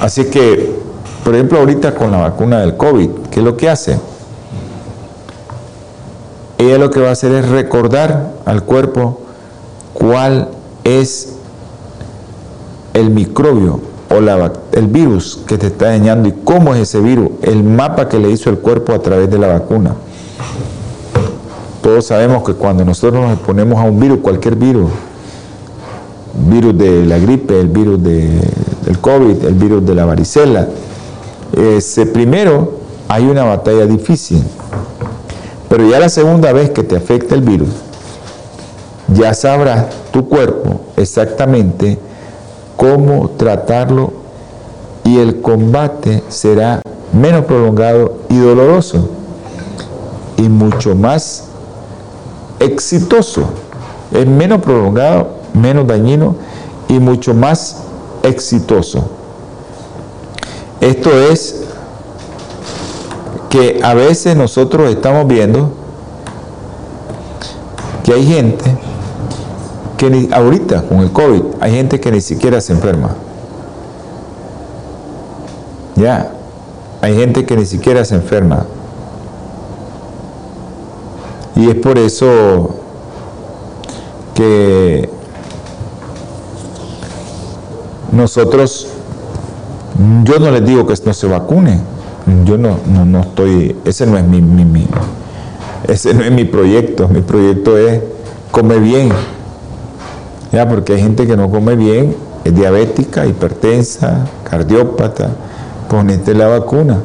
Así 0.00 0.24
que, 0.30 0.80
por 1.22 1.34
ejemplo, 1.34 1.58
ahorita 1.58 1.94
con 1.94 2.10
la 2.10 2.16
vacuna 2.16 2.60
del 2.60 2.78
COVID, 2.78 3.10
¿qué 3.30 3.40
es 3.40 3.44
lo 3.44 3.58
que 3.58 3.68
hace? 3.68 3.98
Ella 6.56 6.78
lo 6.78 6.88
que 6.88 7.00
va 7.00 7.10
a 7.10 7.12
hacer 7.12 7.32
es 7.32 7.50
recordar 7.50 8.32
al 8.46 8.62
cuerpo 8.62 9.20
cuál 9.92 10.48
es 10.84 11.34
el 12.94 13.10
microbio 13.10 13.80
o 14.10 14.16
el 14.72 14.86
virus 14.88 15.40
que 15.46 15.56
te 15.56 15.68
está 15.68 15.86
dañando 15.86 16.28
y 16.28 16.32
cómo 16.44 16.74
es 16.74 16.80
ese 16.80 17.00
virus, 17.00 17.30
el 17.42 17.62
mapa 17.62 18.08
que 18.08 18.18
le 18.18 18.28
hizo 18.30 18.50
el 18.50 18.58
cuerpo 18.58 18.92
a 18.92 19.00
través 19.00 19.30
de 19.30 19.38
la 19.38 19.46
vacuna. 19.46 19.94
Todos 21.80 22.06
sabemos 22.06 22.42
que 22.42 22.54
cuando 22.54 22.84
nosotros 22.84 23.22
nos 23.22 23.34
exponemos 23.34 23.78
a 23.78 23.84
un 23.84 24.00
virus, 24.00 24.18
cualquier 24.18 24.56
virus, 24.56 24.90
virus 26.48 26.76
de 26.76 27.06
la 27.06 27.18
gripe, 27.18 27.60
el 27.60 27.68
virus 27.68 28.02
del 28.02 28.98
COVID, 29.00 29.44
el 29.44 29.54
virus 29.54 29.86
de 29.86 29.94
la 29.94 30.04
varicela, 30.04 30.66
ese 31.56 32.04
primero 32.06 32.72
hay 33.06 33.26
una 33.26 33.44
batalla 33.44 33.86
difícil. 33.86 34.42
Pero 35.68 35.88
ya 35.88 36.00
la 36.00 36.08
segunda 36.08 36.52
vez 36.52 36.70
que 36.70 36.82
te 36.82 36.96
afecta 36.96 37.36
el 37.36 37.42
virus, 37.42 37.68
ya 39.14 39.34
sabrás 39.34 39.86
tu 40.12 40.28
cuerpo 40.28 40.80
exactamente 40.96 42.09
cómo 42.80 43.28
tratarlo 43.36 44.10
y 45.04 45.18
el 45.18 45.42
combate 45.42 46.22
será 46.30 46.80
menos 47.12 47.44
prolongado 47.44 48.20
y 48.30 48.38
doloroso 48.38 49.10
y 50.38 50.48
mucho 50.48 50.94
más 50.94 51.44
exitoso. 52.58 53.42
Es 54.12 54.26
menos 54.26 54.62
prolongado, 54.62 55.28
menos 55.52 55.86
dañino 55.86 56.36
y 56.88 56.98
mucho 56.98 57.34
más 57.34 57.82
exitoso. 58.22 59.10
Esto 60.80 61.10
es 61.10 61.64
que 63.50 63.80
a 63.82 63.92
veces 63.92 64.36
nosotros 64.36 64.88
estamos 64.90 65.26
viendo 65.26 65.70
que 68.04 68.14
hay 68.14 68.24
gente 68.26 68.89
que 70.00 70.30
ahorita 70.32 70.84
con 70.88 71.00
el 71.00 71.12
COVID 71.12 71.42
hay 71.60 71.72
gente 71.72 72.00
que 72.00 72.10
ni 72.10 72.22
siquiera 72.22 72.62
se 72.62 72.72
enferma. 72.72 73.10
Ya, 75.94 76.32
hay 77.02 77.14
gente 77.14 77.44
que 77.44 77.54
ni 77.54 77.66
siquiera 77.66 78.02
se 78.06 78.14
enferma. 78.14 78.64
Y 81.54 81.68
es 81.68 81.74
por 81.74 81.98
eso 81.98 82.76
que 84.34 85.10
nosotros, 88.10 88.88
yo 90.24 90.38
no 90.38 90.50
les 90.50 90.64
digo 90.64 90.86
que 90.86 90.94
no 91.04 91.12
se 91.12 91.26
vacune, 91.26 91.78
yo 92.46 92.56
no, 92.56 92.78
no, 93.04 93.20
estoy, 93.20 93.76
ese 93.84 94.06
no 94.06 94.16
es 94.16 94.24
mi, 94.24 94.40
mi, 94.40 94.86
ese 95.86 96.14
no 96.14 96.24
es 96.24 96.32
mi 96.32 96.46
proyecto, 96.46 97.06
mi 97.06 97.20
proyecto 97.20 97.76
es 97.76 98.00
comer 98.50 98.80
bien, 98.80 99.10
ya, 100.52 100.68
porque 100.68 100.94
hay 100.94 101.02
gente 101.02 101.26
que 101.26 101.36
no 101.36 101.50
come 101.50 101.76
bien, 101.76 102.16
es 102.44 102.54
diabética, 102.54 103.26
hipertensa, 103.26 104.26
cardiópata, 104.48 105.30
ponete 105.88 106.34
la 106.34 106.48
vacuna, 106.48 106.98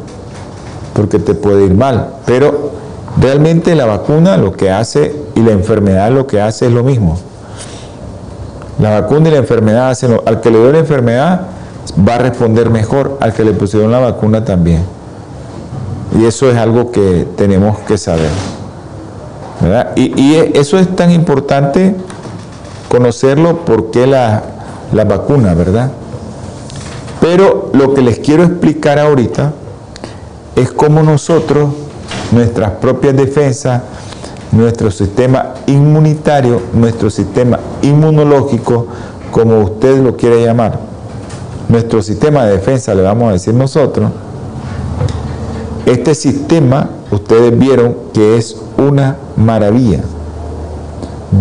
porque 0.94 1.20
te 1.20 1.36
puede 1.36 1.66
ir 1.66 1.74
mal, 1.74 2.10
pero 2.26 2.72
Realmente 3.18 3.76
la 3.76 3.86
vacuna 3.86 4.36
lo 4.38 4.52
que 4.52 4.70
hace 4.70 5.16
y 5.36 5.40
la 5.40 5.52
enfermedad 5.52 6.12
lo 6.12 6.28
que 6.28 6.42
hace 6.42 6.68
es 6.68 6.74
lo 6.74 6.84
mismo. 6.84 7.18
La 8.80 9.00
vacuna 9.00 9.30
y 9.30 9.32
la 9.32 9.38
enfermedad 9.38 9.90
hacen 9.90 10.12
lo, 10.12 10.24
al 10.26 10.42
que 10.42 10.52
le 10.52 10.60
dio 10.60 10.72
la 10.72 10.80
enfermedad 10.80 11.42
va 12.08 12.16
a 12.16 12.18
responder 12.18 12.70
mejor, 12.70 13.18
al 13.22 13.34
que 13.34 13.46
le 13.46 13.54
pusieron 13.54 13.90
la 13.90 14.00
vacuna 14.00 14.44
también. 14.44 14.84
Y 16.20 16.26
eso 16.26 16.50
es 16.50 16.58
algo 16.58 16.92
que 16.92 17.26
tenemos 17.38 17.80
que 17.80 17.98
saber. 17.98 18.30
Y, 19.96 20.36
eso 20.54 20.78
es 20.78 20.94
tan 20.96 21.12
importante 21.12 21.96
conocerlo 22.96 23.66
porque 23.66 24.08
la, 24.08 24.42
la 24.94 25.04
vacuna, 25.04 25.54
¿verdad? 25.54 25.92
Pero 27.20 27.72
lo 27.74 27.94
que 27.94 28.02
les 28.02 28.20
quiero 28.20 28.44
explicar 28.44 29.00
ahorita 29.00 29.52
es 30.56 30.72
cómo 30.72 31.04
nosotros 31.04 31.72
nuestras 32.32 32.72
propias 32.72 33.18
defensas, 33.18 33.82
nuestro 34.54 34.92
sistema 34.92 35.56
inmunitario, 35.68 36.62
nuestro 36.74 37.10
sistema 37.10 37.60
inmunológico, 37.82 38.88
como 39.30 39.60
usted 39.60 40.02
lo 40.02 40.16
quiere 40.16 40.46
llamar. 40.46 40.80
Nuestro 41.68 42.02
sistema 42.02 42.46
de 42.46 42.54
defensa, 42.54 42.96
le 42.96 43.02
vamos 43.02 43.30
a 43.30 43.34
decir 43.34 43.54
nosotros, 43.54 44.10
este 45.86 46.16
sistema 46.16 46.90
ustedes 47.12 47.58
vieron 47.58 47.96
que 48.14 48.38
es 48.38 48.56
una 48.78 49.18
maravilla. 49.36 50.00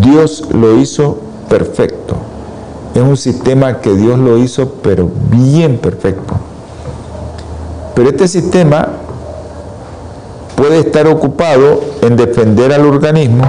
Dios 0.01 0.49
lo 0.53 0.79
hizo 0.79 1.24
perfecto. 1.55 2.17
Es 2.97 3.01
un 3.01 3.17
sistema 3.17 3.81
que 3.81 3.95
Dios 3.95 4.19
lo 4.19 4.39
hizo, 4.39 4.73
pero 4.83 5.09
bien 5.31 5.79
perfecto. 5.79 6.35
Pero 7.95 8.09
este 8.09 8.27
sistema 8.27 8.89
puede 10.57 10.81
estar 10.81 11.07
ocupado 11.07 11.81
en 12.03 12.17
defender 12.17 12.73
al 12.73 12.85
organismo 12.85 13.45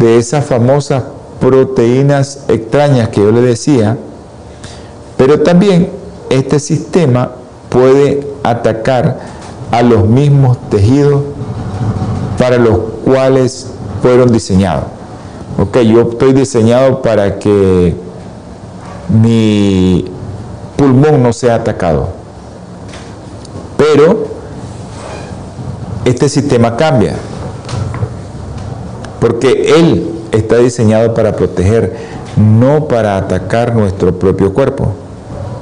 de 0.00 0.18
esas 0.18 0.44
famosas 0.44 1.04
proteínas 1.40 2.46
extrañas 2.48 3.10
que 3.10 3.20
yo 3.20 3.30
le 3.30 3.40
decía, 3.40 3.96
pero 5.16 5.42
también 5.42 5.90
este 6.28 6.58
sistema 6.58 7.30
puede 7.68 8.26
atacar 8.42 9.20
a 9.70 9.82
los 9.82 10.08
mismos 10.08 10.58
tejidos 10.70 11.22
para 12.36 12.58
los 12.58 12.78
cuales 13.04 13.68
fueron 14.02 14.32
diseñados. 14.32 14.99
Ok, 15.58 15.78
yo 15.78 16.02
estoy 16.10 16.32
diseñado 16.32 17.02
para 17.02 17.38
que 17.38 17.94
mi 19.08 20.06
pulmón 20.76 21.22
no 21.22 21.32
sea 21.32 21.56
atacado. 21.56 22.08
Pero 23.76 24.26
este 26.04 26.28
sistema 26.28 26.76
cambia. 26.76 27.14
Porque 29.20 29.74
él 29.78 30.10
está 30.32 30.56
diseñado 30.56 31.12
para 31.12 31.36
proteger, 31.36 31.96
no 32.36 32.86
para 32.88 33.16
atacar 33.18 33.74
nuestro 33.74 34.18
propio 34.18 34.54
cuerpo. 34.54 34.94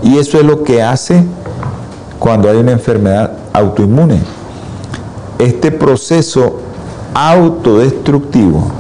Y 0.02 0.18
eso 0.18 0.38
es 0.38 0.44
lo 0.44 0.62
que 0.62 0.82
hace 0.82 1.24
cuando 2.18 2.48
hay 2.48 2.58
una 2.58 2.72
enfermedad 2.72 3.32
autoinmune. 3.52 4.20
Este 5.38 5.72
proceso 5.72 6.60
autodestructivo 7.14 8.70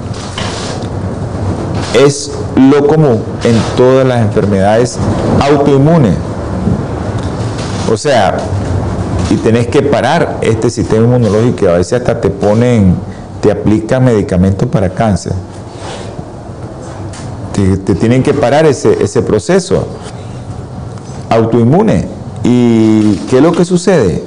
es 1.94 2.30
lo 2.56 2.86
común 2.86 3.22
en 3.44 3.56
todas 3.76 4.06
las 4.06 4.20
enfermedades 4.20 4.98
autoinmunes. 5.40 6.14
O 7.90 7.96
sea, 7.96 8.36
y 9.30 9.36
tenés 9.36 9.66
que 9.68 9.82
parar 9.82 10.38
este 10.42 10.70
sistema 10.70 11.04
inmunológico 11.04 11.68
a 11.68 11.72
veces 11.78 11.94
hasta 11.94 12.20
te 12.20 12.30
ponen, 12.30 12.94
te 13.40 13.50
aplican 13.50 14.04
medicamentos 14.04 14.68
para 14.68 14.90
cáncer. 14.90 15.32
Te, 17.52 17.94
tienen 17.94 18.22
que 18.22 18.34
parar 18.34 18.66
ese, 18.66 19.02
ese 19.02 19.22
proceso 19.22 19.86
autoinmune. 21.30 22.06
¿Y 22.44 23.16
qué 23.28 23.38
es 23.38 23.42
lo 23.42 23.52
que 23.52 23.64
sucede? 23.64 24.22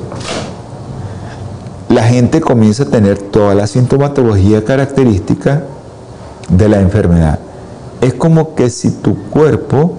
La 1.87 2.03
gente 2.03 2.41
comienza 2.41 2.83
a 2.83 2.85
tener 2.87 3.17
toda 3.17 3.55
la 3.55 3.67
sintomatología 3.67 4.63
característica 4.63 5.63
de 6.49 6.69
la 6.69 6.79
enfermedad 6.79 7.39
es 8.01 8.15
como 8.15 8.55
que 8.55 8.69
si 8.69 8.89
tu 8.89 9.15
cuerpo 9.29 9.93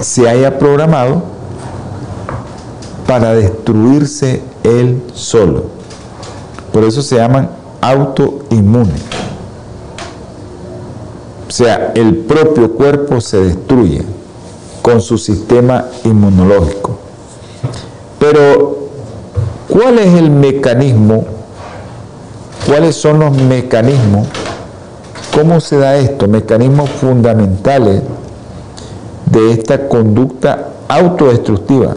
se 0.00 0.28
haya 0.28 0.58
programado 0.58 1.22
para 3.06 3.34
destruirse 3.34 4.42
él 4.64 5.02
solo. 5.14 5.64
Por 6.72 6.84
eso 6.84 7.02
se 7.02 7.16
llaman 7.16 7.48
autoinmunes. 7.80 9.00
O 11.48 11.50
sea, 11.50 11.92
el 11.94 12.16
propio 12.16 12.72
cuerpo 12.72 13.20
se 13.20 13.38
destruye 13.38 14.02
con 14.82 15.00
su 15.00 15.16
sistema 15.18 15.86
inmunológico. 16.04 16.98
Pero, 18.18 18.88
¿cuál 19.68 19.98
es 19.98 20.14
el 20.14 20.30
mecanismo? 20.30 21.24
¿Cuáles 22.66 22.96
son 22.96 23.20
los 23.20 23.32
mecanismos 23.32 24.26
¿Cómo 25.38 25.60
se 25.60 25.78
da 25.78 25.96
esto? 25.96 26.26
Mecanismos 26.26 26.90
fundamentales 26.90 28.02
de 29.26 29.52
esta 29.52 29.86
conducta 29.86 30.70
autodestructiva. 30.88 31.94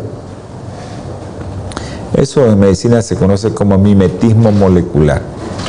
Eso 2.16 2.46
en 2.46 2.60
medicina 2.60 3.02
se 3.02 3.16
conoce 3.16 3.52
como 3.52 3.80
mimetismo 3.80 4.52
molecular. 4.52 5.24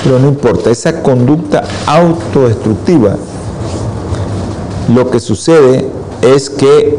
Pero 0.04 0.18
no 0.18 0.28
importa, 0.28 0.68
esa 0.68 1.00
conducta 1.00 1.64
autodestructiva, 1.86 3.16
lo 4.94 5.10
que 5.10 5.18
sucede 5.18 5.88
es 6.20 6.50
que 6.50 6.98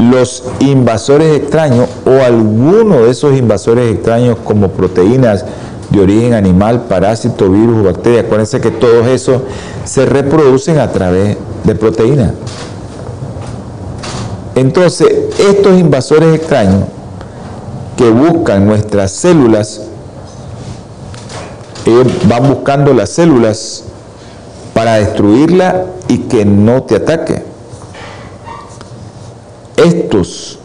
los 0.00 0.42
invasores 0.58 1.36
extraños 1.36 1.88
o 2.04 2.24
alguno 2.24 3.02
de 3.02 3.10
esos 3.10 3.38
invasores 3.38 3.94
extraños 3.94 4.36
como 4.42 4.70
proteínas, 4.70 5.44
de 5.94 6.02
origen 6.02 6.34
animal, 6.34 6.84
parásito, 6.88 7.50
virus, 7.50 7.84
bacteria. 7.84 8.22
Acuérdense 8.22 8.60
que 8.60 8.70
todos 8.70 9.06
esos 9.06 9.42
se 9.84 10.06
reproducen 10.06 10.78
a 10.78 10.90
través 10.90 11.36
de 11.64 11.74
proteínas. 11.74 12.32
Entonces, 14.54 15.08
estos 15.38 15.78
invasores 15.78 16.34
extraños 16.34 16.84
que 17.96 18.08
buscan 18.10 18.66
nuestras 18.66 19.12
células, 19.12 19.82
ellos 21.84 22.06
van 22.28 22.48
buscando 22.48 22.92
las 22.94 23.10
células 23.10 23.84
para 24.72 24.94
destruirla 24.94 25.86
y 26.08 26.18
que 26.18 26.44
no 26.44 26.82
te 26.82 26.96
ataque. 26.96 27.42
Estos 29.76 30.58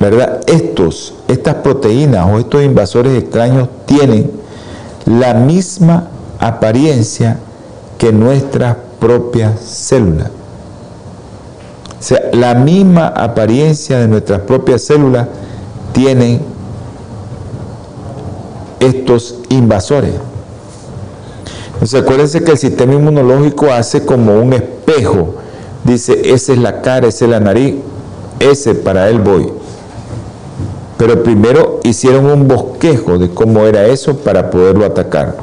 ¿verdad? 0.00 0.40
Estos, 0.46 1.12
estas 1.30 1.56
proteínas 1.56 2.26
o 2.28 2.38
estos 2.38 2.62
invasores 2.62 3.16
extraños 3.16 3.68
tienen 3.86 4.30
la 5.06 5.34
misma 5.34 6.08
apariencia 6.38 7.38
que 7.98 8.12
nuestras 8.12 8.76
propias 8.98 9.60
células. 9.60 10.28
O 11.98 12.02
sea, 12.02 12.30
la 12.32 12.54
misma 12.54 13.08
apariencia 13.08 13.98
de 13.98 14.08
nuestras 14.08 14.40
propias 14.40 14.82
células 14.82 15.28
tienen 15.92 16.40
estos 18.80 19.36
invasores. 19.50 20.14
Entonces 21.74 22.02
acuérdense 22.02 22.42
que 22.42 22.52
el 22.52 22.58
sistema 22.58 22.94
inmunológico 22.94 23.70
hace 23.70 24.04
como 24.04 24.38
un 24.38 24.52
espejo. 24.52 25.34
Dice, 25.84 26.32
esa 26.32 26.52
es 26.52 26.58
la 26.58 26.82
cara, 26.82 27.06
esa 27.08 27.24
es 27.24 27.30
la 27.30 27.40
nariz, 27.40 27.76
ese 28.38 28.74
para 28.74 29.08
él 29.08 29.20
voy. 29.20 29.59
Pero 31.00 31.22
primero 31.22 31.80
hicieron 31.82 32.26
un 32.26 32.46
bosquejo 32.46 33.16
de 33.16 33.30
cómo 33.30 33.60
era 33.60 33.86
eso 33.86 34.18
para 34.18 34.50
poderlo 34.50 34.84
atacar. 34.84 35.34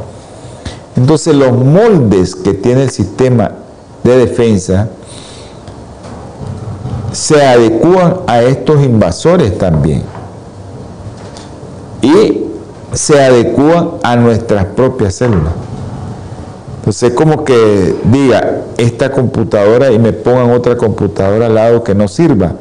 Entonces 0.96 1.34
los 1.34 1.52
moldes 1.52 2.36
que 2.36 2.54
tiene 2.54 2.84
el 2.84 2.92
sistema 2.92 3.54
de 4.04 4.18
defensa 4.20 4.88
se 7.12 7.44
adecúan 7.44 8.18
a 8.28 8.44
estos 8.44 8.84
invasores 8.84 9.58
también. 9.58 10.04
Y 12.04 12.44
se 12.94 13.20
adecúan 13.20 13.94
a 14.04 14.16
nuestras 14.16 14.66
propias 14.66 15.16
células. 15.16 15.54
Entonces, 16.82 17.14
como 17.14 17.44
que 17.44 17.96
diga 18.04 18.62
esta 18.78 19.12
computadora 19.12 19.92
y 19.92 19.98
me 19.98 20.14
pongan 20.14 20.52
otra 20.52 20.78
computadora 20.78 21.48
al 21.48 21.56
lado 21.56 21.84
que 21.84 21.96
no 21.96 22.08
sirva. 22.08 22.52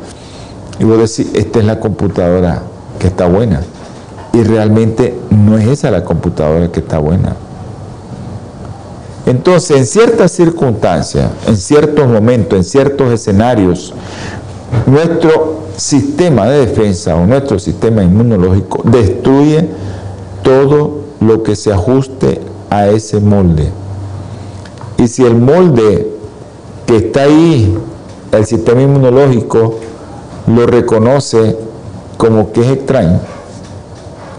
Y 0.78 0.84
voy 0.84 0.96
a 0.96 1.00
decir, 1.02 1.30
esta 1.34 1.58
es 1.58 1.66
la 1.66 1.78
computadora 1.78 2.62
está 3.06 3.26
buena. 3.26 3.62
Y 4.32 4.42
realmente 4.42 5.14
no 5.30 5.56
es 5.56 5.66
esa 5.66 5.90
la 5.90 6.04
computadora 6.04 6.70
que 6.70 6.80
está 6.80 6.98
buena. 6.98 7.36
Entonces, 9.26 9.76
en 9.76 9.86
ciertas 9.86 10.30
circunstancias, 10.30 11.30
en 11.48 11.56
ciertos 11.56 12.06
momentos, 12.06 12.56
en 12.56 12.64
ciertos 12.64 13.12
escenarios, 13.12 13.92
nuestro 14.86 15.56
sistema 15.76 16.46
de 16.46 16.66
defensa 16.66 17.16
o 17.16 17.26
nuestro 17.26 17.58
sistema 17.58 18.02
inmunológico 18.02 18.82
destruye 18.84 19.68
todo 20.42 21.00
lo 21.20 21.42
que 21.42 21.56
se 21.56 21.72
ajuste 21.72 22.40
a 22.70 22.86
ese 22.88 23.20
molde. 23.20 23.70
Y 24.98 25.08
si 25.08 25.24
el 25.24 25.34
molde 25.34 26.12
que 26.86 26.96
está 26.96 27.22
ahí, 27.22 27.76
el 28.32 28.46
sistema 28.46 28.82
inmunológico, 28.82 29.74
lo 30.46 30.66
reconoce 30.66 31.58
como 32.16 32.52
que 32.52 32.62
es 32.62 32.68
extraño, 32.68 33.20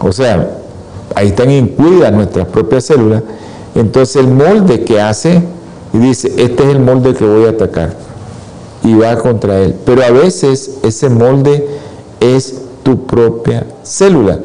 o 0.00 0.12
sea, 0.12 0.48
ahí 1.14 1.28
están 1.28 1.50
incluidas 1.50 2.12
nuestras 2.12 2.46
propias 2.48 2.84
células, 2.84 3.22
entonces 3.74 4.16
el 4.16 4.28
molde 4.28 4.84
que 4.84 5.00
hace 5.00 5.42
y 5.92 5.98
dice, 5.98 6.28
este 6.36 6.64
es 6.64 6.70
el 6.70 6.80
molde 6.80 7.14
que 7.14 7.24
voy 7.24 7.46
a 7.46 7.50
atacar 7.50 7.94
y 8.82 8.94
va 8.94 9.16
contra 9.18 9.58
él. 9.58 9.74
Pero 9.84 10.02
a 10.02 10.10
veces 10.10 10.78
ese 10.82 11.08
molde 11.08 11.66
es 12.20 12.62
tu 12.82 13.06
propia 13.06 13.66
célula 13.82 14.38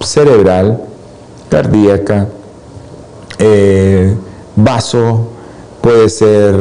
cerebral, 0.00 0.80
cardíaca, 1.48 2.26
eh, 3.38 4.14
vaso, 4.56 5.28
puede 5.80 6.08
ser 6.08 6.56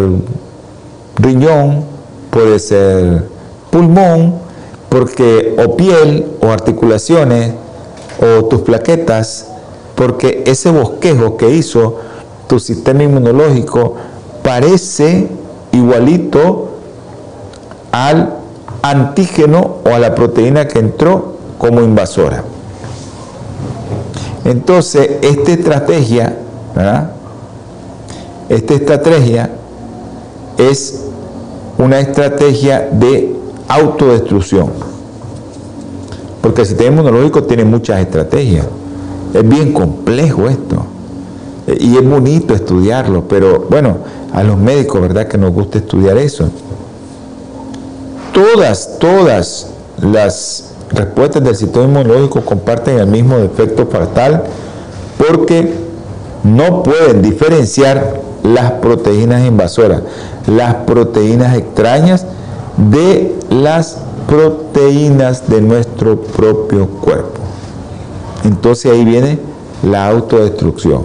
riñón, 1.18 1.84
puede 2.30 2.60
ser 2.60 3.24
pulmón, 3.72 4.36
porque 4.90 5.56
o 5.64 5.78
piel 5.78 6.26
o 6.42 6.48
articulaciones 6.48 7.54
o 8.20 8.46
tus 8.46 8.62
plaquetas, 8.62 9.48
porque 9.96 10.44
ese 10.46 10.72
bosquejo 10.72 11.38
que 11.38 11.52
hizo 11.52 11.98
tu 12.48 12.60
sistema 12.60 13.04
inmunológico 13.04 13.96
parece 14.44 15.28
igualito 15.72 16.70
al 17.92 18.34
antígeno 18.82 19.78
o 19.86 19.90
a 19.90 20.00
la 20.00 20.16
proteína 20.16 20.68
que 20.68 20.80
entró 20.80 21.36
como 21.58 21.82
invasora. 21.82 22.44
Entonces, 24.46 25.18
esta 25.22 25.52
estrategia, 25.52 26.38
Esta 28.48 28.74
estrategia 28.74 29.52
es 30.58 31.02
una 31.78 32.00
estrategia 32.00 32.90
de 32.92 33.39
autodestrucción. 33.70 34.72
Porque 36.42 36.62
el 36.62 36.68
sistema 36.68 37.02
inmunológico 37.02 37.44
tiene 37.44 37.64
muchas 37.64 38.02
estrategias. 38.02 38.66
Es 39.34 39.48
bien 39.48 39.72
complejo 39.72 40.50
esto. 40.50 40.86
Y 41.80 41.96
es 41.96 42.10
bonito 42.10 42.56
estudiarlo, 42.56 43.26
pero 43.28 43.68
bueno, 43.70 43.98
a 44.34 44.44
los 44.44 44.58
médicos, 44.58 45.02
¿verdad? 45.02 45.28
Que 45.28 45.38
nos 45.38 45.54
gusta 45.54 45.78
estudiar 45.78 46.18
eso. 46.18 46.50
Todas, 48.34 48.98
todas 49.00 49.68
las 50.02 50.72
respuestas 50.92 51.44
del 51.44 51.56
sistema 51.56 51.86
inmunológico 51.86 52.42
comparten 52.42 52.98
el 52.98 53.08
mismo 53.08 53.38
defecto 53.38 53.86
fatal 53.86 54.44
porque 55.18 55.74
no 56.44 56.82
pueden 56.82 57.22
diferenciar 57.22 58.22
las 58.44 58.72
proteínas 58.74 59.46
invasoras, 59.46 60.02
las 60.48 60.74
proteínas 60.86 61.56
extrañas 61.56 62.26
de 62.90 63.36
las 63.50 63.98
proteínas 64.28 65.50
de 65.50 65.62
nuestro 65.62 66.22
propio 66.22 66.88
cuerpo. 66.88 67.42
Entonces 68.46 68.92
ahí 68.92 69.04
viene 69.04 69.40
la 69.84 70.08
autodestrucción. 70.08 71.04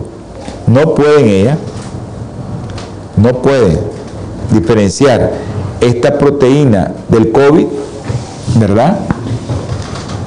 No 0.66 0.94
pueden 0.94 1.26
ella, 1.26 1.58
no 3.16 3.32
pueden 3.42 3.80
diferenciar 4.52 5.32
esta 5.80 6.18
proteína 6.18 6.92
del 7.08 7.32
COVID, 7.32 7.66
¿verdad? 8.58 8.98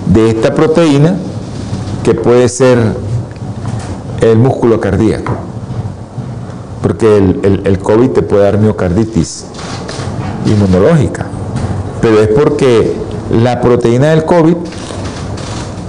De 0.08 0.30
esta 0.30 0.54
proteína 0.54 1.16
que 2.04 2.14
puede 2.14 2.50
ser 2.50 2.78
el 4.22 4.38
músculo 4.38 4.80
cardíaco. 4.80 5.34
Porque 6.82 7.18
el, 7.18 7.62
el 7.66 7.80
COVID 7.80 8.10
te 8.12 8.22
puede 8.22 8.44
dar 8.44 8.58
miocarditis 8.58 9.46
inmunológica. 10.46 11.26
Pero 12.08 12.22
es 12.22 12.30
porque 12.30 12.94
la 13.44 13.60
proteína 13.60 14.12
del 14.12 14.24
COVID 14.24 14.56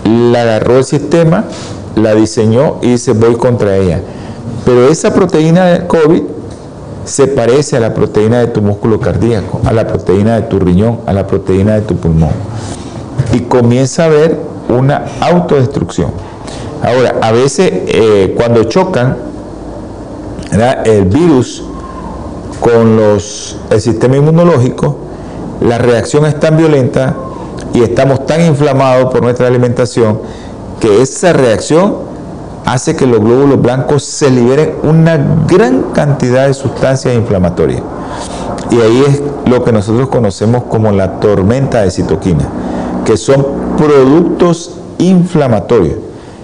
la 0.05 0.43
agarró 0.43 0.79
el 0.79 0.85
sistema, 0.85 1.45
la 1.95 2.17
diseñó 2.17 2.79
y 2.83 2.91
dice 2.91 3.13
voy 3.13 3.37
contra 3.37 3.77
ella. 3.77 4.01
Pero 4.65 4.89
esa 4.89 5.15
proteína 5.15 5.67
del 5.67 5.87
COVID 5.87 6.23
se 7.05 7.29
parece 7.29 7.77
a 7.77 7.81
la 7.81 7.95
proteína 7.95 8.41
de 8.41 8.49
tu 8.49 8.63
músculo 8.63 8.99
cardíaco, 8.99 9.61
a 9.65 9.73
la 9.73 9.87
proteína 9.87 10.35
de 10.35 10.43
tu 10.43 10.59
riñón, 10.59 10.99
a 11.07 11.13
la 11.13 11.25
proteína 11.25 11.75
de 11.75 11.83
tu 11.83 11.95
pulmón. 11.95 12.33
Y 13.33 13.43
comienza 13.43 14.03
a 14.03 14.07
haber 14.07 14.41
una 14.69 15.05
autodestrucción. 15.21 16.11
Ahora, 16.83 17.15
a 17.23 17.31
veces 17.31 17.71
eh, 17.73 18.35
cuando 18.37 18.65
chocan 18.65 19.19
el 20.85 21.05
virus 21.05 21.63
con 22.61 22.97
los, 22.97 23.57
el 23.71 23.81
sistema 23.81 24.17
inmunológico, 24.17 25.07
la 25.61 25.79
reacción 25.79 26.25
es 26.27 26.39
tan 26.39 26.57
violenta 26.57 27.15
y 27.75 27.83
estamos 27.83 28.27
tan 28.27 28.45
inflamados 28.45 29.13
por 29.13 29.23
nuestra 29.23 29.47
alimentación 29.47 30.21
que 30.81 31.03
esa 31.03 31.33
reacción 31.33 32.09
hace 32.65 32.95
que 32.95 33.07
los 33.07 33.21
glóbulos 33.21 33.61
blancos 33.61 34.05
se 34.05 34.31
liberen 34.31 34.75
una 34.83 35.17
gran 35.49 35.85
cantidad 35.93 36.47
de 36.47 36.55
sustancias 36.55 37.15
inflamatorias. 37.15 37.83
Y 38.71 38.81
ahí 38.81 39.05
es 39.09 39.23
lo 39.51 39.65
que 39.65 39.73
nosotros 39.73 40.09
conocemos 40.09 40.65
como 40.65 40.93
la 40.93 41.21
tormenta 41.21 41.83
de 41.83 41.91
citoquina, 41.91 42.47
que 43.05 43.17
son 43.17 43.47
productos 43.79 44.73
inflamatorios. 44.99 45.97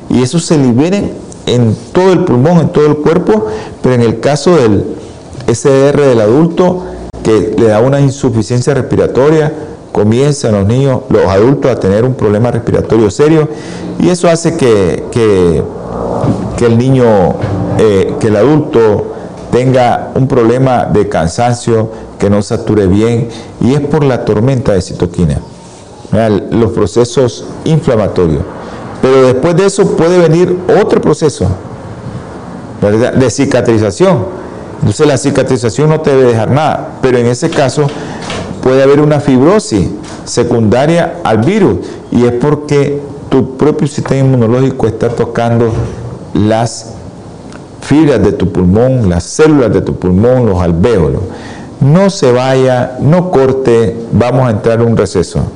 Y 0.08 0.22
eso 0.22 0.38
se 0.38 0.56
liberen 0.56 1.12
en 1.46 1.76
todo 1.92 2.12
el 2.12 2.24
pulmón, 2.24 2.58
en 2.60 2.68
todo 2.70 2.86
el 2.86 2.96
cuerpo, 2.96 3.46
pero 3.82 3.94
en 3.94 4.00
el 4.00 4.20
caso 4.20 4.56
del 4.56 4.84
SDR 5.46 6.00
del 6.00 6.20
adulto, 6.20 6.84
que 7.24 7.56
le 7.58 7.66
da 7.66 7.80
una 7.80 8.00
insuficiencia 8.00 8.74
respiratoria, 8.74 9.52
comienzan 9.90 10.52
los 10.52 10.66
niños, 10.66 11.00
los 11.08 11.24
adultos 11.26 11.70
a 11.70 11.80
tener 11.80 12.04
un 12.04 12.14
problema 12.14 12.52
respiratorio 12.52 13.10
serio 13.10 13.48
y 13.98 14.10
eso 14.10 14.28
hace 14.28 14.56
que, 14.56 15.04
que 16.56 16.66
el 16.66 16.78
niño, 16.78 17.04
eh, 17.78 18.14
que 18.20 18.28
el 18.28 18.36
adulto 18.36 19.14
tenga 19.50 20.10
un 20.14 20.26
problema 20.26 20.84
de 20.84 21.08
cansancio, 21.08 21.90
que 22.18 22.28
no 22.28 22.42
sature 22.42 22.86
bien, 22.86 23.28
y 23.60 23.74
es 23.74 23.80
por 23.80 24.04
la 24.04 24.24
tormenta 24.24 24.72
de 24.72 24.82
citoquina, 24.82 25.38
los 26.50 26.72
procesos 26.72 27.46
inflamatorios. 27.64 28.42
Pero 29.00 29.26
después 29.26 29.56
de 29.56 29.66
eso 29.66 29.96
puede 29.96 30.18
venir 30.18 30.58
otro 30.80 31.00
proceso 31.00 31.46
de 32.80 33.30
cicatrización. 33.30 34.43
Entonces 34.84 35.06
la 35.06 35.16
cicatrización 35.16 35.88
no 35.88 36.02
te 36.02 36.10
debe 36.10 36.24
dejar 36.24 36.50
nada, 36.50 36.98
pero 37.00 37.16
en 37.16 37.24
ese 37.24 37.48
caso 37.48 37.86
puede 38.62 38.82
haber 38.82 39.00
una 39.00 39.18
fibrosis 39.18 39.88
secundaria 40.26 41.20
al 41.24 41.38
virus 41.38 41.78
y 42.12 42.26
es 42.26 42.32
porque 42.32 43.00
tu 43.30 43.56
propio 43.56 43.88
sistema 43.88 44.26
inmunológico 44.26 44.86
está 44.86 45.08
tocando 45.08 45.72
las 46.34 46.92
fibras 47.80 48.22
de 48.22 48.32
tu 48.32 48.52
pulmón, 48.52 49.08
las 49.08 49.24
células 49.24 49.72
de 49.72 49.80
tu 49.80 49.96
pulmón, 49.96 50.44
los 50.44 50.60
alvéolos. 50.60 51.22
No 51.80 52.10
se 52.10 52.30
vaya, 52.30 52.98
no 53.00 53.30
corte, 53.30 53.96
vamos 54.12 54.46
a 54.46 54.50
entrar 54.50 54.82
en 54.82 54.88
un 54.88 54.98
receso. 54.98 55.46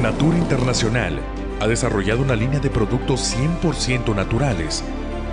Natura 0.00 0.38
Internacional 0.38 1.18
ha 1.60 1.66
desarrollado 1.66 2.22
una 2.22 2.34
línea 2.34 2.60
de 2.60 2.70
productos 2.70 3.36
100% 3.62 4.14
naturales 4.14 4.82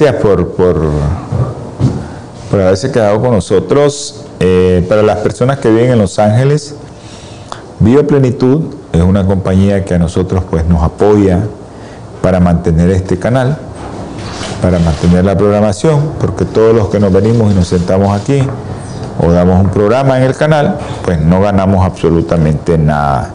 Gracias 0.00 0.22
por, 0.22 0.46
por 0.50 0.76
por 2.48 2.60
haberse 2.60 2.92
quedado 2.92 3.20
con 3.20 3.32
nosotros. 3.32 4.26
Eh, 4.38 4.86
para 4.88 5.02
las 5.02 5.18
personas 5.18 5.58
que 5.58 5.70
viven 5.70 5.90
en 5.90 5.98
Los 5.98 6.20
Ángeles, 6.20 6.76
Bioplenitud 7.80 8.62
es 8.92 9.02
una 9.02 9.26
compañía 9.26 9.84
que 9.84 9.94
a 9.94 9.98
nosotros 9.98 10.44
pues, 10.48 10.64
nos 10.66 10.84
apoya 10.84 11.40
para 12.22 12.38
mantener 12.38 12.90
este 12.90 13.18
canal, 13.18 13.58
para 14.62 14.78
mantener 14.78 15.24
la 15.24 15.36
programación, 15.36 16.12
porque 16.20 16.44
todos 16.44 16.76
los 16.76 16.90
que 16.90 17.00
nos 17.00 17.12
venimos 17.12 17.50
y 17.50 17.56
nos 17.56 17.66
sentamos 17.66 18.16
aquí 18.16 18.40
o 19.20 19.32
damos 19.32 19.60
un 19.60 19.70
programa 19.70 20.16
en 20.18 20.22
el 20.22 20.36
canal, 20.36 20.78
pues 21.04 21.20
no 21.20 21.40
ganamos 21.40 21.84
absolutamente 21.84 22.78
nada. 22.78 23.32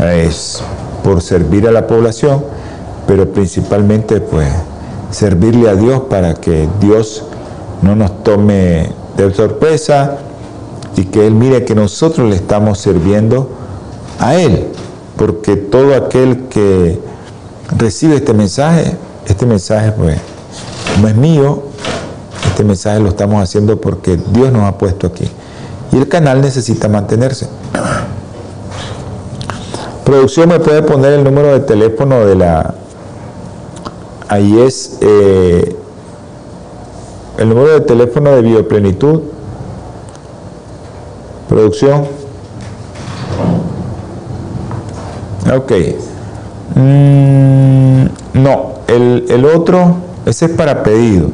Es 0.00 0.64
por 1.04 1.22
servir 1.22 1.68
a 1.68 1.70
la 1.70 1.86
población, 1.86 2.44
pero 3.06 3.30
principalmente 3.30 4.20
pues 4.20 4.48
servirle 5.10 5.68
a 5.68 5.74
Dios 5.74 6.02
para 6.10 6.34
que 6.34 6.68
Dios 6.80 7.24
no 7.82 7.94
nos 7.94 8.22
tome 8.22 8.90
de 9.16 9.34
sorpresa 9.34 10.18
y 10.96 11.04
que 11.04 11.26
Él 11.26 11.34
mire 11.34 11.64
que 11.64 11.74
nosotros 11.74 12.28
le 12.28 12.36
estamos 12.36 12.78
sirviendo 12.78 13.50
a 14.18 14.34
Él, 14.36 14.66
porque 15.16 15.56
todo 15.56 15.94
aquel 15.94 16.48
que 16.48 16.98
recibe 17.76 18.16
este 18.16 18.32
mensaje, 18.32 18.96
este 19.26 19.46
mensaje 19.46 19.92
pues 19.92 20.18
no 21.00 21.08
es 21.08 21.16
mío, 21.16 21.62
este 22.48 22.64
mensaje 22.64 23.00
lo 23.00 23.08
estamos 23.08 23.42
haciendo 23.42 23.80
porque 23.80 24.18
Dios 24.32 24.52
nos 24.52 24.62
ha 24.62 24.78
puesto 24.78 25.06
aquí. 25.06 25.28
Y 25.92 25.96
el 25.98 26.08
canal 26.08 26.40
necesita 26.40 26.88
mantenerse. 26.88 27.48
Producción 30.04 30.48
me 30.48 30.60
puede 30.60 30.82
poner 30.82 31.14
el 31.14 31.24
número 31.24 31.52
de 31.52 31.60
teléfono 31.60 32.24
de 32.24 32.36
la 32.36 32.74
ahí 34.28 34.60
es 34.60 34.98
eh, 35.00 35.76
el 37.38 37.48
número 37.48 37.72
de 37.74 37.80
teléfono 37.80 38.30
de 38.30 38.42
bioplenitud, 38.42 39.22
producción. 41.48 42.06
Ok. 45.54 45.72
Mm, 46.74 48.06
no, 48.34 48.72
el, 48.88 49.26
el, 49.28 49.44
otro, 49.44 49.96
ese 50.24 50.46
es 50.46 50.52
para 50.52 50.82
pedido. 50.82 51.28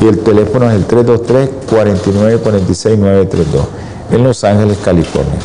Y 0.00 0.06
el 0.06 0.20
teléfono 0.20 0.70
es 0.70 0.76
el 0.76 0.86
323 0.86 1.66
4946 1.68 2.98
932 2.98 3.89
en 4.10 4.24
Los 4.24 4.44
Ángeles, 4.44 4.78
California. 4.84 5.38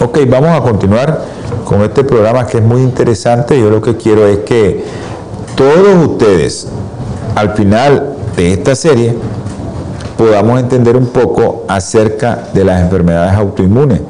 Ok, 0.00 0.18
vamos 0.28 0.50
a 0.50 0.60
continuar 0.60 1.24
con 1.64 1.82
este 1.82 2.04
programa 2.04 2.46
que 2.46 2.58
es 2.58 2.64
muy 2.64 2.82
interesante. 2.82 3.58
Yo 3.58 3.70
lo 3.70 3.80
que 3.80 3.96
quiero 3.96 4.26
es 4.26 4.38
que 4.38 4.84
todos 5.56 6.08
ustedes, 6.08 6.68
al 7.34 7.54
final 7.54 8.14
de 8.36 8.52
esta 8.52 8.74
serie, 8.74 9.14
podamos 10.16 10.60
entender 10.60 10.96
un 10.96 11.06
poco 11.06 11.64
acerca 11.68 12.44
de 12.52 12.64
las 12.64 12.80
enfermedades 12.80 13.34
autoinmunes, 13.34 14.00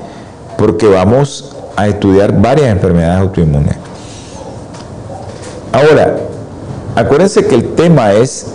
porque 0.57 0.87
vamos 0.87 1.57
a 1.77 1.89
estudiar 1.89 2.39
varias 2.41 2.69
enfermedades 2.69 3.21
autoinmunes. 3.21 3.77
Ahora, 5.73 6.17
acuérdense 6.97 7.47
que 7.47 7.55
el 7.55 7.75
tema 7.75 8.13
es, 8.13 8.47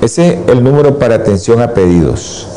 ese 0.00 0.28
es 0.28 0.48
el 0.48 0.62
número 0.62 0.98
para 0.98 1.16
atención 1.16 1.60
a 1.60 1.74
pedidos. 1.74 2.53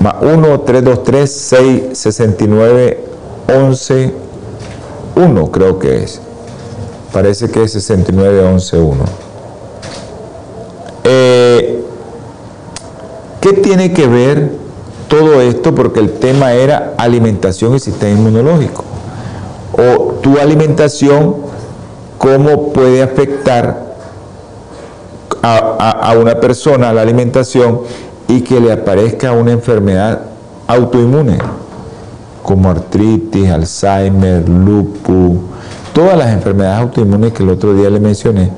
1 0.00 0.60
323 0.60 1.30
669 1.30 3.04
11 3.48 4.12
1 5.16 5.50
creo 5.50 5.78
que 5.78 6.02
es. 6.02 6.20
Parece 7.12 7.48
que 7.48 7.62
es 7.62 7.72
69 7.72 8.44
11 8.44 8.78
1. 8.78 9.26
¿Qué 13.46 13.52
tiene 13.52 13.92
que 13.92 14.08
ver 14.08 14.50
todo 15.06 15.40
esto? 15.40 15.72
Porque 15.72 16.00
el 16.00 16.14
tema 16.14 16.54
era 16.54 16.94
alimentación 16.98 17.76
y 17.76 17.78
sistema 17.78 18.10
inmunológico. 18.10 18.82
O 19.72 20.14
tu 20.14 20.36
alimentación, 20.38 21.36
cómo 22.18 22.72
puede 22.72 23.04
afectar 23.04 23.86
a, 25.42 25.90
a 26.10 26.18
una 26.18 26.40
persona 26.40 26.92
la 26.92 27.02
alimentación 27.02 27.82
y 28.28 28.40
que 28.40 28.60
le 28.60 28.72
aparezca 28.72 29.32
una 29.32 29.52
enfermedad 29.52 30.22
autoinmune, 30.66 31.38
como 32.42 32.70
artritis, 32.70 33.50
Alzheimer, 33.50 34.48
lupus, 34.48 35.38
todas 35.92 36.16
las 36.16 36.32
enfermedades 36.32 36.80
autoinmunes 36.82 37.32
que 37.32 37.42
el 37.42 37.50
otro 37.50 37.74
día 37.74 37.90
le 37.90 38.00
mencioné, 38.00 38.50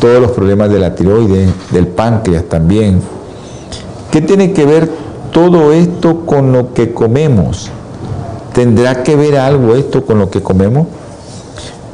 todos 0.00 0.20
los 0.20 0.32
problemas 0.32 0.70
de 0.70 0.78
la 0.78 0.94
tiroides, 0.94 1.50
del 1.70 1.86
páncreas 1.86 2.44
también. 2.44 3.00
¿Qué 4.10 4.20
tiene 4.20 4.52
que 4.52 4.66
ver 4.66 4.90
todo 5.32 5.72
esto 5.72 6.26
con 6.26 6.52
lo 6.52 6.74
que 6.74 6.92
comemos? 6.92 7.70
¿Tendrá 8.52 9.02
que 9.02 9.16
ver 9.16 9.36
algo 9.36 9.74
esto 9.74 10.04
con 10.04 10.18
lo 10.18 10.30
que 10.30 10.42
comemos? 10.42 10.86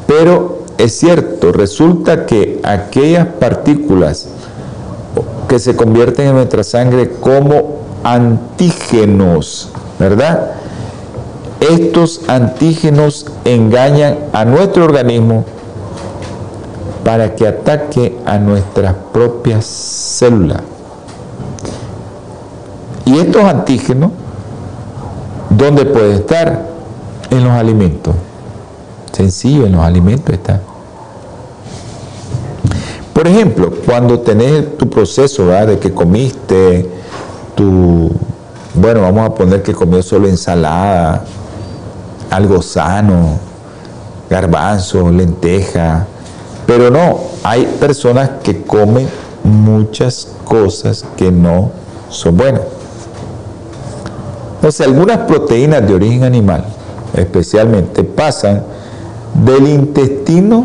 Pero 0.07 0.65
es 0.77 0.99
cierto, 0.99 1.53
resulta 1.53 2.27
que 2.27 2.61
aquellas 2.65 3.27
partículas 3.27 4.29
que 5.51 5.59
se 5.59 5.75
convierten 5.75 6.29
en 6.29 6.35
nuestra 6.35 6.63
sangre 6.63 7.11
como 7.21 7.81
antígenos, 8.05 9.69
¿verdad? 9.99 10.53
Estos 11.59 12.21
antígenos 12.29 13.27
engañan 13.45 14.17
a 14.33 14.45
nuestro 14.45 14.85
organismo 14.85 15.45
para 17.05 17.35
que 17.35 17.49
ataque 17.49 18.17
a 18.27 18.39
nuestras 18.39 18.95
propias 19.13 19.65
células. 19.65 20.63
Y 23.05 23.19
estos 23.19 23.43
antígenos, 23.43 24.13
¿dónde 25.51 25.85
pueden 25.85 26.13
estar? 26.13 26.71
En 27.29 27.43
los 27.43 27.53
alimentos. 27.53 28.15
Sencillo, 29.11 29.67
en 29.67 29.73
los 29.73 29.83
alimentos 29.83 30.33
está. 30.33 30.61
Por 33.21 33.29
ejemplo, 33.29 33.71
cuando 33.85 34.21
tenés 34.21 34.79
tu 34.79 34.89
proceso 34.89 35.45
de 35.45 35.79
que 35.79 35.93
comiste 35.93 36.89
tu, 37.55 38.11
bueno, 38.73 39.03
vamos 39.03 39.27
a 39.27 39.35
poner 39.35 39.63
que 39.63 39.75
comió 39.75 40.03
solo 40.03 40.27
ensalada, 40.27 41.23
algo 42.31 42.63
sano, 42.63 43.39
garbanzo, 44.31 45.11
lenteja, 45.11 46.07
pero 46.67 46.91
no, 46.91 47.19
hay 47.43 47.67
personas 47.79 48.31
que 48.43 48.63
comen 48.63 49.07
muchas 49.45 50.29
cosas 50.47 51.05
que 51.19 51.31
no 51.31 51.73
son 52.09 52.39
buenas. 52.39 52.63
Entonces, 54.55 54.87
algunas 54.87 55.19
proteínas 55.19 55.87
de 55.87 55.93
origen 55.93 56.25
animal, 56.25 56.65
especialmente, 57.13 58.03
pasan 58.03 58.63
del 59.45 59.69
intestino 59.69 60.65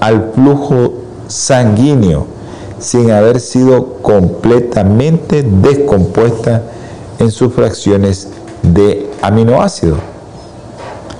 al 0.00 0.32
flujo 0.34 1.03
sanguíneo 1.28 2.26
sin 2.78 3.10
haber 3.10 3.40
sido 3.40 3.94
completamente 4.02 5.42
descompuesta 5.42 6.62
en 7.18 7.30
sus 7.30 7.52
fracciones 7.52 8.28
de 8.62 9.10
aminoácidos. 9.22 9.98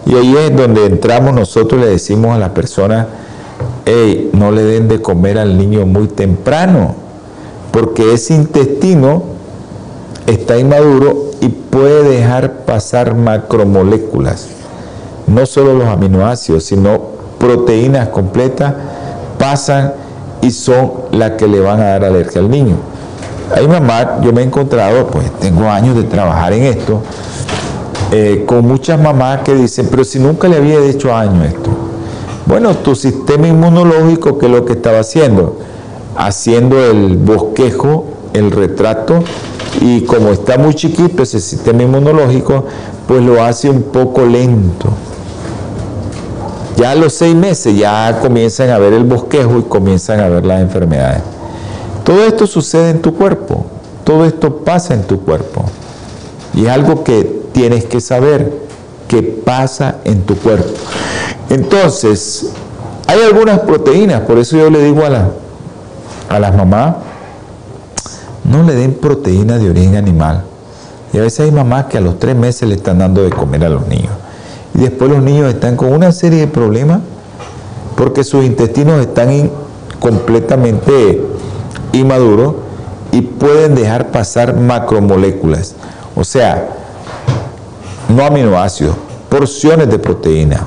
Y 0.07 0.14
ahí 0.14 0.37
es 0.37 0.55
donde 0.55 0.85
entramos 0.87 1.33
nosotros, 1.33 1.81
le 1.81 1.87
decimos 1.87 2.35
a 2.35 2.38
la 2.38 2.53
persona, 2.53 3.07
hey, 3.87 4.31
no 4.33 4.51
le 4.51 4.62
den 4.62 4.88
de 4.88 5.01
comer 5.01 5.38
al 5.38 5.57
niño 5.57 5.87
muy 5.87 6.09
temprano, 6.09 6.95
porque 7.71 8.12
ese 8.12 8.35
intestino 8.35 9.23
está 10.27 10.59
inmaduro 10.59 11.31
y 11.40 11.48
puede 11.48 12.02
dejar 12.02 12.65
pasar 12.65 13.15
macromoléculas, 13.15 14.48
no 15.27 15.46
solo 15.46 15.75
los 15.75 15.88
aminoácidos, 15.88 16.65
sino 16.65 17.15
proteínas 17.38 18.09
completas 18.09 18.75
pasan 19.45 19.92
y 20.40 20.51
son 20.51 20.90
las 21.13 21.33
que 21.33 21.47
le 21.47 21.61
van 21.61 21.79
a 21.81 21.85
dar 21.85 22.05
alergia 22.05 22.40
al 22.40 22.51
niño. 22.51 22.77
Hay 23.55 23.69
mamás, 23.69 24.07
yo 24.23 24.33
me 24.33 24.40
he 24.40 24.45
encontrado, 24.45 25.07
pues 25.09 25.31
tengo 25.38 25.69
años 25.69 25.97
de 25.97 26.05
trabajar 26.05 26.55
en 26.55 26.63
esto, 26.63 27.03
eh, 28.11 28.45
con 28.47 28.67
muchas 28.67 28.99
mamás 28.99 29.42
que 29.42 29.55
dicen, 29.55 29.88
pero 29.90 30.03
si 30.03 30.19
nunca 30.19 30.49
le 30.49 30.57
había 30.57 30.79
hecho 30.79 31.15
año 31.15 31.45
esto. 31.45 31.71
Bueno, 32.47 32.75
tu 32.77 32.95
sistema 32.95 33.47
inmunológico, 33.47 34.38
¿qué 34.38 34.47
es 34.47 34.53
lo 34.53 34.65
que 34.65 34.73
estaba 34.73 35.01
haciendo? 35.01 35.59
Haciendo 36.17 36.83
el 36.83 37.19
bosquejo, 37.19 38.07
el 38.33 38.51
retrato, 38.51 39.23
y 39.83 40.03
como 40.03 40.31
está 40.31 40.57
muy 40.57 40.75
chiquito 40.75 41.23
ese 41.23 41.38
sistema 41.38 41.83
inmunológico, 41.83 42.65
pues 43.07 43.23
lo 43.23 43.45
hace 43.45 43.69
un 43.69 43.83
poco 43.83 44.25
lento. 44.25 44.88
Ya 46.77 46.90
a 46.90 46.94
los 46.94 47.12
seis 47.12 47.35
meses 47.35 47.77
ya 47.77 48.18
comienzan 48.20 48.70
a 48.70 48.79
ver 48.79 48.92
el 48.92 49.04
bosquejo 49.04 49.58
y 49.58 49.62
comienzan 49.62 50.20
a 50.20 50.29
ver 50.29 50.44
las 50.44 50.60
enfermedades. 50.60 51.22
Todo 52.04 52.25
esto 52.25 52.46
sucede 52.46 52.90
en 52.90 53.00
tu 53.00 53.14
cuerpo, 53.14 53.66
todo 54.04 54.25
esto 54.25 54.56
pasa 54.58 54.94
en 54.94 55.04
tu 55.04 55.20
cuerpo. 55.20 55.64
Y 56.52 56.66
es 56.66 56.70
algo 56.70 57.04
que 57.04 57.42
tienes 57.52 57.85
que 57.85 58.00
saber, 58.00 58.52
que 59.08 59.22
pasa 59.22 59.96
en 60.04 60.22
tu 60.22 60.37
cuerpo. 60.37 60.70
Entonces, 61.48 62.50
hay 63.06 63.20
algunas 63.22 63.60
proteínas, 63.60 64.22
por 64.22 64.38
eso 64.38 64.56
yo 64.56 64.70
le 64.70 64.83
digo 64.83 65.04
a, 65.04 65.10
la, 65.10 65.31
a 66.29 66.38
las 66.40 66.54
mamás, 66.54 66.96
no 68.44 68.62
le 68.62 68.75
den 68.75 68.94
proteína 68.94 69.58
de 69.58 69.70
origen 69.70 69.96
animal. 69.96 70.44
Y 71.12 71.18
a 71.18 71.22
veces 71.22 71.40
hay 71.40 71.52
mamás 71.52 71.87
que 71.87 71.98
a 71.98 72.00
los 72.00 72.18
tres 72.18 72.35
meses 72.35 72.68
le 72.68 72.75
están 72.75 72.98
dando 72.98 73.22
de 73.22 73.31
comer 73.31 73.64
a 73.64 73.68
los 73.68 73.87
niños. 73.87 74.12
Y 74.75 74.79
después 74.79 75.10
los 75.10 75.22
niños 75.22 75.52
están 75.52 75.77
con 75.77 75.92
una 75.92 76.12
serie 76.12 76.40
de 76.40 76.46
problemas 76.46 77.00
porque 77.96 78.25
sus 78.25 78.44
intestinos 78.44 79.00
están 79.00 79.50
completamente 80.00 81.22
inmaduros 81.92 82.54
y 83.12 83.20
pueden 83.22 83.75
dejar 83.75 84.10
pasar 84.10 84.56
macromoléculas. 84.56 85.75
O 86.16 86.25
sea, 86.25 86.68
no 88.08 88.25
aminoácidos, 88.25 88.96
porciones 89.29 89.88
de 89.88 89.98
proteína. 89.98 90.64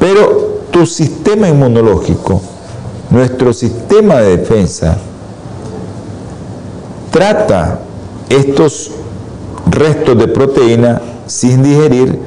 Pero 0.00 0.60
tu 0.70 0.86
sistema 0.86 1.48
inmunológico, 1.48 2.40
nuestro 3.10 3.52
sistema 3.52 4.16
de 4.16 4.38
defensa, 4.38 4.96
trata 7.10 7.80
estos 8.28 8.92
restos 9.70 10.18
de 10.18 10.28
proteína 10.28 11.00
sin 11.28 11.62
digerir 11.62 12.18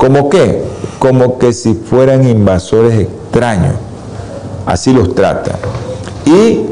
como 0.00 0.30
qué? 0.30 0.64
Como 0.98 1.38
que 1.38 1.52
si 1.52 1.74
fueran 1.74 2.26
invasores 2.26 3.00
extraños. 3.00 3.74
Así 4.64 4.94
los 4.94 5.14
trata. 5.14 5.58
Y 6.24 6.70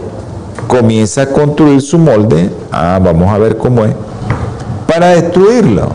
comienza 0.67 1.23
a 1.23 1.27
construir 1.27 1.83
su 1.83 1.99
molde, 1.99 2.51
ah, 2.73 2.99
vamos 3.03 3.29
a 3.29 3.37
ver 3.37 3.59
cómo 3.59 3.85
es, 3.85 3.95
para 4.87 5.09
destruirlo. 5.09 5.89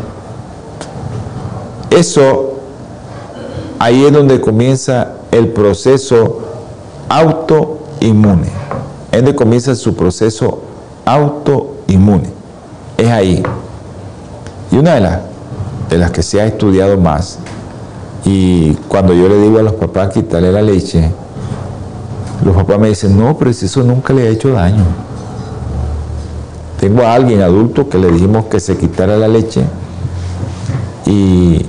Eso, 1.89 2.54
ahí 3.80 4.06
es 4.06 4.14
donde 4.14 4.39
comienza 4.39 5.14
el 5.32 5.48
proceso 5.48 6.39
autoinmune. 7.10 8.50
Es 9.12 9.24
donde 9.24 9.34
comienza 9.34 9.74
su 9.74 9.96
proceso 9.96 10.62
autoinmune. 11.04 12.30
Es 12.96 13.08
ahí. 13.10 13.41
Y 14.72 14.78
una 14.78 14.94
de 14.94 15.00
las, 15.02 15.20
de 15.89 15.97
las 15.97 16.11
que 16.11 16.23
se 16.23 16.41
ha 16.41 16.45
estudiado 16.45 16.97
más, 16.97 17.39
y 18.25 18.73
cuando 18.88 19.13
yo 19.13 19.27
le 19.27 19.38
digo 19.41 19.59
a 19.59 19.63
los 19.63 19.73
papás 19.73 20.13
quitarle 20.13 20.51
la 20.51 20.61
leche, 20.61 21.11
los 22.43 22.55
papás 22.55 22.79
me 22.79 22.89
dicen, 22.89 23.17
no, 23.17 23.38
pero 23.38 23.51
eso 23.51 23.84
nunca 23.84 24.13
le 24.13 24.27
ha 24.27 24.29
hecho 24.29 24.49
daño. 24.51 24.84
Tengo 26.79 27.03
a 27.03 27.13
alguien 27.13 27.41
adulto 27.41 27.88
que 27.88 27.97
le 27.97 28.11
dijimos 28.11 28.45
que 28.45 28.59
se 28.59 28.77
quitara 28.77 29.15
la 29.17 29.27
leche 29.27 29.63
y 31.05 31.65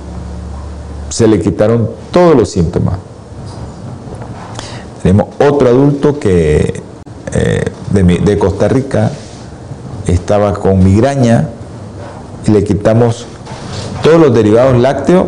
se 1.09 1.27
le 1.27 1.39
quitaron 1.41 1.89
todos 2.11 2.35
los 2.35 2.49
síntomas. 2.49 2.97
Tenemos 5.01 5.27
otro 5.39 5.69
adulto 5.69 6.19
que 6.19 6.81
eh, 7.33 7.71
de 7.91 8.37
Costa 8.37 8.67
Rica 8.67 9.11
estaba 10.07 10.53
con 10.53 10.83
migraña 10.83 11.49
y 12.45 12.51
le 12.51 12.63
quitamos 12.63 13.27
todos 14.05 14.21
los 14.21 14.35
derivados 14.35 14.77
lácteos, 14.77 15.25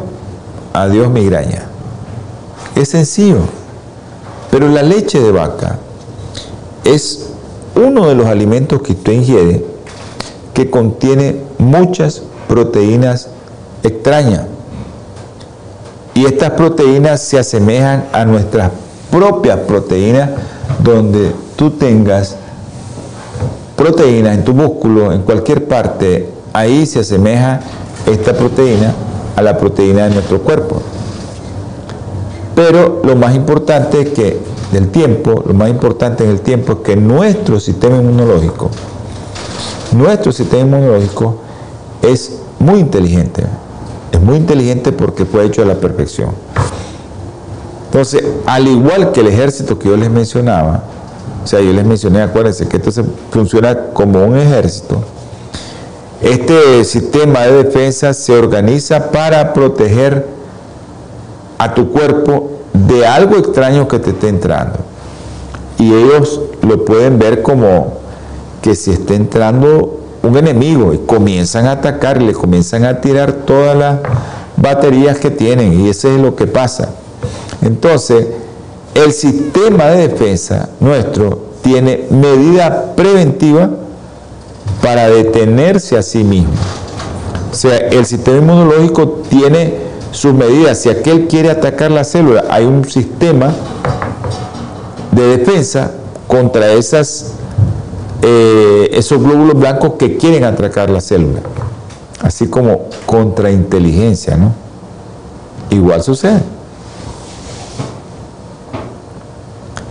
adiós 0.72 1.10
migraña. 1.10 1.64
Es 2.76 2.90
sencillo. 2.90 3.40
Pero 4.52 4.70
la 4.70 4.84
leche 4.84 5.20
de 5.20 5.32
vaca 5.32 5.80
es 6.84 7.32
uno 7.76 8.08
de 8.08 8.14
los 8.14 8.28
alimentos 8.28 8.84
que 8.84 8.92
usted 8.92 9.14
ingiere 9.14 9.66
que 10.54 10.70
contiene 10.70 11.42
muchas 11.58 12.22
proteínas 12.48 13.30
extrañas. 13.82 14.44
Y 16.14 16.26
estas 16.26 16.52
proteínas 16.52 17.20
se 17.24 17.40
asemejan 17.40 18.06
a 18.14 18.26
nuestras 18.26 18.72
propias 19.10 19.58
proteínas 19.62 20.30
donde 20.84 21.32
tú 21.56 21.72
tengas 21.72 22.36
proteínas 23.76 24.36
en 24.36 24.46
tu 24.46 24.54
músculo, 24.54 25.12
en 25.12 25.24
cualquier 25.24 25.68
parte, 25.68 26.30
ahí 26.54 26.86
se 26.86 27.00
asemeja 27.00 27.62
esta 28.08 28.34
proteína 28.34 28.94
a 29.36 29.42
la 29.42 29.58
proteína 29.58 30.06
de 30.08 30.16
nuestro 30.16 30.42
cuerpo. 30.42 30.82
Pero 32.56 33.02
lo 33.04 33.16
más 33.16 33.36
importante 33.36 34.02
es 34.02 34.10
que 34.10 34.40
del 34.72 34.90
tiempo, 34.90 35.44
lo 35.46 35.54
más 35.54 35.70
importante 35.70 36.24
en 36.24 36.32
el 36.32 36.42
tiempo 36.42 36.74
es 36.74 36.80
que 36.80 36.96
nuestro 36.96 37.60
sistema 37.60 37.98
inmunológico, 37.98 38.72
nuestro 39.92 40.32
sistema 40.32 40.64
inmunológico 40.64 41.36
es 42.02 42.40
muy 42.60 42.80
inteligente. 42.80 43.44
Es 44.12 44.22
muy 44.22 44.38
inteligente 44.38 44.92
porque 44.92 45.26
fue 45.26 45.46
hecho 45.46 45.62
a 45.62 45.66
la 45.66 45.76
perfección. 45.76 46.32
Entonces, 47.86 48.24
al 48.46 48.68
igual 48.68 49.12
que 49.12 49.22
el 49.22 49.28
ejército 49.28 49.78
que 49.78 49.90
yo 49.90 49.98
les 49.98 50.10
mencionaba, 50.10 50.84
o 51.44 51.48
sea, 51.48 51.62
yo 51.62 51.72
les 51.72 51.86
mencioné, 51.86 52.22
acuérdense 52.22 52.68
que 52.68 52.78
esto 52.78 52.92
se 52.92 53.04
funciona 53.32 53.92
como 53.94 54.26
un 54.26 54.38
ejército. 54.38 55.02
Este 56.22 56.84
sistema 56.84 57.42
de 57.42 57.64
defensa 57.64 58.14
se 58.14 58.34
organiza 58.34 59.12
para 59.12 59.54
proteger 59.54 60.26
a 61.60 61.74
tu 61.74 61.92
cuerpo 61.92 62.52
de 62.74 63.06
algo 63.06 63.38
extraño 63.38 63.88
que 63.88 64.00
te 64.00 64.12
esté 64.12 64.30
entrando. 64.30 64.80
Y 65.78 65.94
ellos 65.94 66.42
lo 66.64 66.86
pueden 66.86 67.20
ver 67.20 67.44
como 67.44 67.98
que 68.62 68.76
si 68.76 68.92
está 68.92 69.14
entrando 69.14 70.00
un 70.24 70.38
enemigo 70.38 70.94
y 70.94 70.98
comienzan 70.98 71.68
a 71.68 71.74
atacar, 71.74 72.22
le 72.22 72.34
comienzan 72.34 72.84
a 72.86 73.00
tirar 73.00 73.32
todas 73.34 73.78
las 73.78 74.00
baterías 74.56 75.20
que 75.20 75.30
tienen 75.30 75.80
y 75.80 75.90
eso 75.90 76.10
es 76.10 76.20
lo 76.20 76.36
que 76.36 76.48
pasa. 76.48 76.90
Entonces, 77.62 78.28
el 78.96 79.14
sistema 79.14 79.86
de 79.86 80.08
defensa 80.08 80.70
nuestro 80.80 81.48
tiene 81.62 82.06
medida 82.10 82.96
preventiva 82.96 83.70
para 84.88 85.10
detenerse 85.10 85.98
a 85.98 86.02
sí 86.02 86.24
mismo. 86.24 86.54
O 87.52 87.54
sea, 87.54 87.76
el 87.76 88.06
sistema 88.06 88.38
inmunológico 88.38 89.22
tiene 89.30 89.74
sus 90.14 90.34
medidas. 90.34 90.78
Si 90.78 90.88
aquel 90.88 91.28
quiere 91.28 91.52
atacar 91.52 91.92
la 91.92 92.06
célula, 92.06 92.46
hay 92.50 92.64
un 92.64 92.86
sistema 92.86 93.54
de 95.12 95.40
defensa 95.40 95.92
contra 96.26 96.72
esas, 96.72 97.34
eh, 98.22 98.90
esos 98.94 99.22
glóbulos 99.22 99.60
blancos 99.60 99.96
que 100.00 100.16
quieren 100.16 100.46
atacar 100.46 100.90
la 100.90 101.02
célula. 101.02 101.42
Así 102.22 102.48
como 102.48 102.86
contrainteligencia, 103.06 104.38
¿no? 104.38 104.54
Igual 105.70 106.02
sucede. 106.02 106.40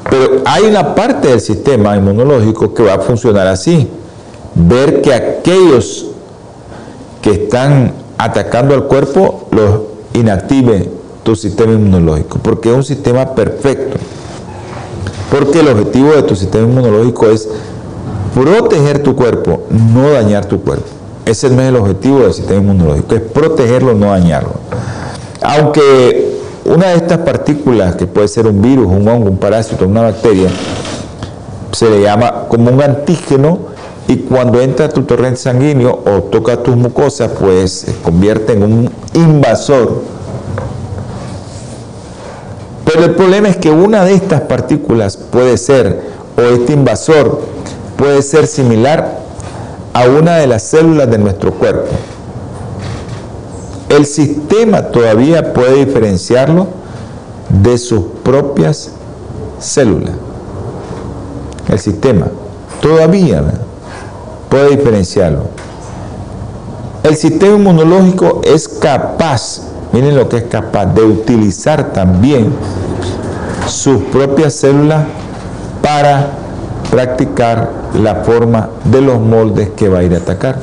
Pero 0.08 0.40
hay 0.46 0.64
una 0.64 0.94
parte 0.94 1.28
del 1.28 1.42
sistema 1.42 1.94
inmunológico 1.94 2.72
que 2.72 2.82
va 2.82 2.94
a 2.94 3.00
funcionar 3.00 3.46
así. 3.46 3.90
Ver 4.56 5.02
que 5.02 5.12
aquellos 5.12 6.06
que 7.22 7.30
están 7.32 7.92
atacando 8.18 8.74
al 8.74 8.84
cuerpo 8.84 9.48
los 9.50 9.80
inactive 10.14 10.88
tu 11.22 11.36
sistema 11.36 11.72
inmunológico, 11.72 12.38
porque 12.38 12.70
es 12.70 12.76
un 12.76 12.84
sistema 12.84 13.34
perfecto. 13.34 13.98
Porque 15.30 15.60
el 15.60 15.68
objetivo 15.68 16.12
de 16.12 16.22
tu 16.22 16.36
sistema 16.36 16.66
inmunológico 16.66 17.26
es 17.26 17.48
proteger 18.32 19.02
tu 19.02 19.16
cuerpo, 19.16 19.64
no 19.70 20.10
dañar 20.10 20.46
tu 20.46 20.60
cuerpo. 20.62 20.86
Ese 21.24 21.50
no 21.50 21.60
es 21.62 21.68
el 21.68 21.76
objetivo 21.76 22.20
del 22.20 22.32
sistema 22.32 22.60
inmunológico, 22.60 23.14
es 23.16 23.20
protegerlo, 23.20 23.94
no 23.94 24.06
dañarlo. 24.06 24.52
Aunque 25.42 26.38
una 26.64 26.88
de 26.88 26.96
estas 26.96 27.18
partículas, 27.18 27.96
que 27.96 28.06
puede 28.06 28.28
ser 28.28 28.46
un 28.46 28.62
virus, 28.62 28.86
un 28.86 29.06
hongo, 29.08 29.28
un 29.30 29.38
parásito, 29.38 29.86
una 29.86 30.02
bacteria, 30.02 30.48
se 31.72 31.90
le 31.90 32.02
llama 32.02 32.44
como 32.48 32.70
un 32.70 32.80
antígeno 32.80 33.58
y 34.08 34.18
cuando 34.18 34.60
entra 34.60 34.88
tu 34.88 35.02
torrente 35.02 35.40
sanguíneo 35.40 36.02
o 36.06 36.22
toca 36.22 36.62
tus 36.62 36.76
mucosas, 36.76 37.30
pues 37.40 37.72
se 37.72 37.94
convierte 37.96 38.52
en 38.52 38.62
un 38.62 38.90
invasor. 39.14 40.02
Pero 42.84 43.04
el 43.04 43.14
problema 43.16 43.48
es 43.48 43.56
que 43.56 43.70
una 43.70 44.04
de 44.04 44.14
estas 44.14 44.42
partículas 44.42 45.16
puede 45.16 45.58
ser, 45.58 46.02
o 46.36 46.40
este 46.42 46.72
invasor 46.72 47.40
puede 47.96 48.22
ser 48.22 48.46
similar 48.46 49.18
a 49.92 50.04
una 50.06 50.36
de 50.36 50.46
las 50.46 50.62
células 50.62 51.10
de 51.10 51.18
nuestro 51.18 51.52
cuerpo. 51.52 51.90
El 53.88 54.06
sistema 54.06 54.82
todavía 54.82 55.52
puede 55.52 55.84
diferenciarlo 55.84 56.68
de 57.62 57.76
sus 57.78 58.02
propias 58.22 58.90
células. 59.58 60.12
El 61.68 61.78
sistema 61.80 62.28
todavía 62.80 63.42
puede 64.56 64.76
diferenciarlo. 64.76 65.42
El 67.02 67.14
sistema 67.14 67.56
inmunológico 67.56 68.40
es 68.42 68.66
capaz, 68.66 69.60
miren 69.92 70.16
lo 70.16 70.30
que 70.30 70.38
es 70.38 70.44
capaz, 70.44 70.86
de 70.86 71.02
utilizar 71.02 71.92
también 71.92 72.54
sus 73.68 74.00
propias 74.04 74.54
células 74.54 75.04
para 75.82 76.30
practicar 76.90 77.70
la 78.00 78.14
forma 78.24 78.70
de 78.84 79.02
los 79.02 79.20
moldes 79.20 79.70
que 79.76 79.90
va 79.90 79.98
a 79.98 80.04
ir 80.04 80.14
a 80.14 80.18
atacar. 80.18 80.58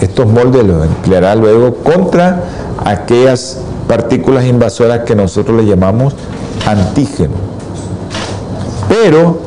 Estos 0.00 0.28
moldes 0.28 0.64
los 0.64 0.86
empleará 0.86 1.34
luego 1.34 1.74
contra 1.78 2.44
aquellas 2.84 3.58
partículas 3.88 4.44
invasoras 4.44 5.00
que 5.00 5.16
nosotros 5.16 5.56
le 5.56 5.66
llamamos 5.66 6.14
antígenos. 6.64 7.38
Pero 8.88 9.43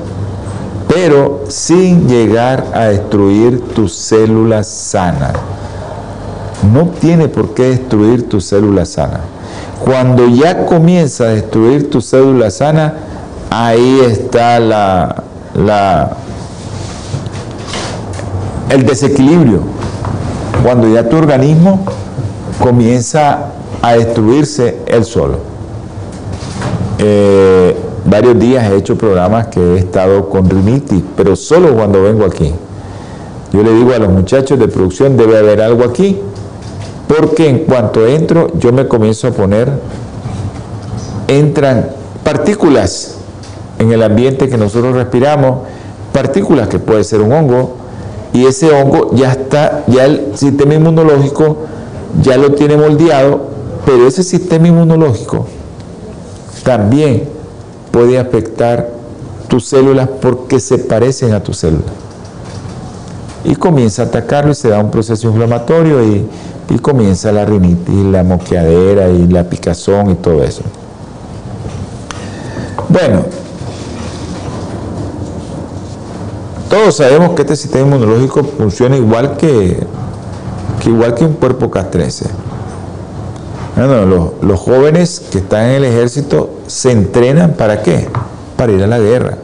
pero 0.87 1.43
sin 1.49 2.07
llegar 2.07 2.65
a 2.73 2.85
destruir 2.85 3.61
tus 3.73 3.93
células 3.93 4.67
sanas. 4.67 5.33
No 6.73 6.89
tiene 6.89 7.27
por 7.27 7.53
qué 7.53 7.69
destruir 7.69 8.27
tus 8.29 8.45
células 8.45 8.89
sanas. 8.89 9.21
Cuando 9.83 10.27
ya 10.27 10.65
comienza 10.65 11.25
a 11.25 11.27
destruir 11.27 11.89
tu 11.89 12.01
célula 12.01 12.49
sana, 12.49 12.95
ahí 13.49 14.01
está 14.09 14.59
la, 14.59 15.23
la, 15.53 16.17
el 18.69 18.85
desequilibrio. 18.85 19.61
Cuando 20.63 20.87
ya 20.87 21.07
tu 21.07 21.17
organismo 21.17 21.85
comienza 22.59 23.51
a 23.81 23.93
destruirse 23.93 24.79
él 24.87 25.05
solo. 25.05 25.39
Eh, 26.97 27.77
varios 28.07 28.39
días 28.39 28.69
he 28.71 28.77
hecho 28.77 28.97
programas 28.97 29.47
que 29.47 29.59
he 29.59 29.77
estado 29.77 30.29
con 30.29 30.49
rinitis, 30.49 31.03
pero 31.15 31.35
solo 31.35 31.75
cuando 31.75 32.01
vengo 32.03 32.25
aquí. 32.25 32.53
Yo 33.51 33.63
le 33.63 33.73
digo 33.73 33.93
a 33.93 33.99
los 33.99 34.09
muchachos 34.09 34.57
de 34.59 34.67
producción, 34.67 35.17
debe 35.17 35.37
haber 35.37 35.61
algo 35.61 35.83
aquí, 35.83 36.19
porque 37.07 37.49
en 37.49 37.59
cuanto 37.59 38.05
entro 38.05 38.47
yo 38.59 38.71
me 38.71 38.87
comienzo 38.87 39.27
a 39.27 39.31
poner, 39.31 39.69
entran 41.27 41.89
partículas 42.23 43.15
en 43.79 43.91
el 43.91 44.01
ambiente 44.03 44.49
que 44.49 44.57
nosotros 44.57 44.95
respiramos, 44.95 45.59
partículas 46.13 46.67
que 46.67 46.79
puede 46.79 47.03
ser 47.03 47.21
un 47.21 47.31
hongo, 47.31 47.75
y 48.33 48.45
ese 48.45 48.69
hongo 48.71 49.11
ya 49.15 49.31
está, 49.31 49.83
ya 49.87 50.05
el 50.05 50.31
sistema 50.35 50.73
inmunológico 50.73 51.57
ya 52.21 52.37
lo 52.37 52.53
tiene 52.53 52.77
moldeado, 52.77 53.47
pero 53.85 54.07
ese 54.07 54.23
sistema 54.23 54.67
inmunológico 54.67 55.45
también 56.63 57.36
puede 57.97 58.19
afectar 58.19 58.91
tus 59.47 59.65
células 59.65 60.07
porque 60.21 60.59
se 60.59 60.77
parecen 60.77 61.33
a 61.33 61.41
tus 61.41 61.57
células. 61.57 61.89
Y 63.43 63.55
comienza 63.55 64.03
a 64.03 64.05
atacarlo 64.05 64.51
y 64.51 64.55
se 64.55 64.69
da 64.69 64.79
un 64.79 64.91
proceso 64.91 65.27
inflamatorio 65.27 66.03
y, 66.03 66.29
comienza 66.79 67.31
la 67.31 67.43
rinitis, 67.43 68.05
la 68.05 68.23
moqueadera 68.23 69.09
y 69.09 69.27
la 69.27 69.45
picazón 69.45 70.11
y 70.11 70.15
todo 70.15 70.43
eso. 70.43 70.61
Bueno, 72.87 73.23
todos 76.69 76.97
sabemos 76.97 77.31
que 77.31 77.41
este 77.41 77.55
sistema 77.55 77.87
inmunológico 77.87 78.43
funciona 78.43 78.95
igual 78.95 79.37
que, 79.37 79.75
igual 80.85 81.15
que 81.15 81.25
un 81.25 81.33
cuerpo 81.33 81.71
castrense. 81.71 82.25
Bueno, 83.77 84.33
los, 84.41 84.59
jóvenes 84.59 85.21
que 85.31 85.37
están 85.37 85.65
en 85.65 85.75
el 85.75 85.83
ejército 85.85 86.49
se 86.65 86.91
entrenan 86.91 87.53
para 87.53 87.83
qué? 87.83 88.07
Para 88.55 88.71
ir 88.71 88.81
a 88.81 88.87
la 88.87 88.97
guerra. 88.97 89.37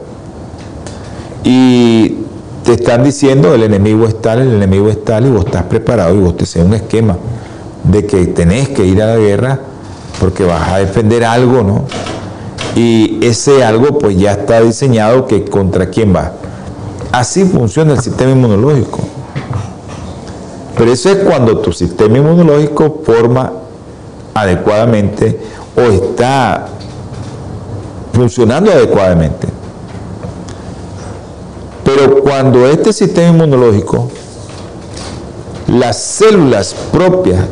Y 1.44 2.16
te 2.64 2.72
están 2.72 3.04
diciendo 3.04 3.54
el 3.54 3.62
enemigo 3.62 4.08
es 4.08 4.20
tal, 4.20 4.40
el 4.40 4.54
enemigo 4.54 4.88
es 4.88 5.04
tal, 5.04 5.26
y 5.26 5.30
vos 5.30 5.44
estás 5.44 5.62
preparado 5.64 6.16
y 6.16 6.18
vos 6.18 6.36
te 6.36 6.42
haces 6.42 6.64
un 6.64 6.74
esquema 6.74 7.16
de 7.84 8.06
que 8.06 8.26
tenés 8.26 8.70
que 8.70 8.84
ir 8.84 9.00
a 9.02 9.06
la 9.06 9.18
guerra 9.18 9.60
porque 10.18 10.44
vas 10.44 10.68
a 10.68 10.78
defender 10.78 11.24
algo, 11.24 11.62
¿no? 11.62 11.84
Y 12.74 13.24
ese 13.24 13.62
algo 13.62 14.00
pues 14.00 14.18
ya 14.18 14.32
está 14.32 14.60
diseñado 14.62 15.28
que 15.28 15.44
contra 15.44 15.90
quién 15.90 16.12
va. 16.12 16.32
Así 17.12 17.44
funciona 17.44 17.92
el 17.92 18.00
sistema 18.00 18.32
inmunológico. 18.32 18.98
Pero 20.76 20.92
eso 20.92 21.08
es 21.10 21.18
cuando 21.18 21.58
tu 21.58 21.72
sistema 21.72 22.18
inmunológico 22.18 23.00
forma 23.04 23.52
adecuadamente 24.34 25.38
o 25.76 25.80
está 25.80 26.66
funcionando 28.12 28.70
adecuadamente. 28.70 29.48
Pero 31.84 32.22
cuando 32.22 32.66
este 32.66 32.92
sistema 32.92 33.28
inmunológico, 33.28 34.10
las 35.68 35.98
células 35.98 36.74
propias 36.92 37.46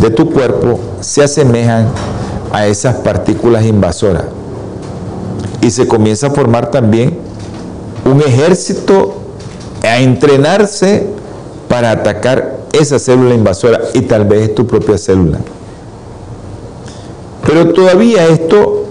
de 0.00 0.10
tu 0.10 0.30
cuerpo 0.30 0.78
se 1.00 1.22
asemejan 1.22 1.88
a 2.52 2.66
esas 2.66 2.96
partículas 2.96 3.64
invasoras 3.64 4.24
y 5.60 5.70
se 5.70 5.86
comienza 5.86 6.28
a 6.28 6.30
formar 6.30 6.70
también 6.70 7.18
un 8.04 8.20
ejército 8.20 9.14
a 9.82 9.98
entrenarse 9.98 11.06
para 11.68 11.90
atacar 11.90 12.58
esa 12.72 12.98
célula 12.98 13.34
invasora 13.34 13.80
y 13.94 14.02
tal 14.02 14.24
vez 14.24 14.54
tu 14.54 14.66
propia 14.66 14.98
célula. 14.98 15.38
Pero 17.54 17.72
todavía 17.72 18.26
esto 18.26 18.84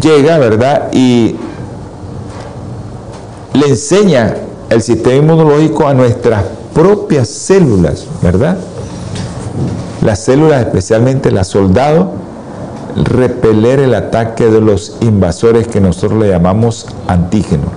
llega, 0.00 0.38
¿verdad? 0.38 0.88
Y 0.90 1.36
le 3.52 3.68
enseña 3.68 4.36
el 4.70 4.80
sistema 4.80 5.16
inmunológico 5.16 5.86
a 5.86 5.92
nuestras 5.92 6.44
propias 6.72 7.28
células, 7.28 8.06
¿verdad? 8.22 8.56
Las 10.00 10.24
células, 10.24 10.64
especialmente 10.64 11.30
las 11.30 11.48
soldados, 11.48 12.06
repeler 13.04 13.80
el 13.80 13.94
ataque 13.94 14.46
de 14.46 14.62
los 14.62 14.96
invasores 15.02 15.68
que 15.68 15.82
nosotros 15.82 16.18
le 16.18 16.30
llamamos 16.30 16.86
antígenos. 17.08 17.68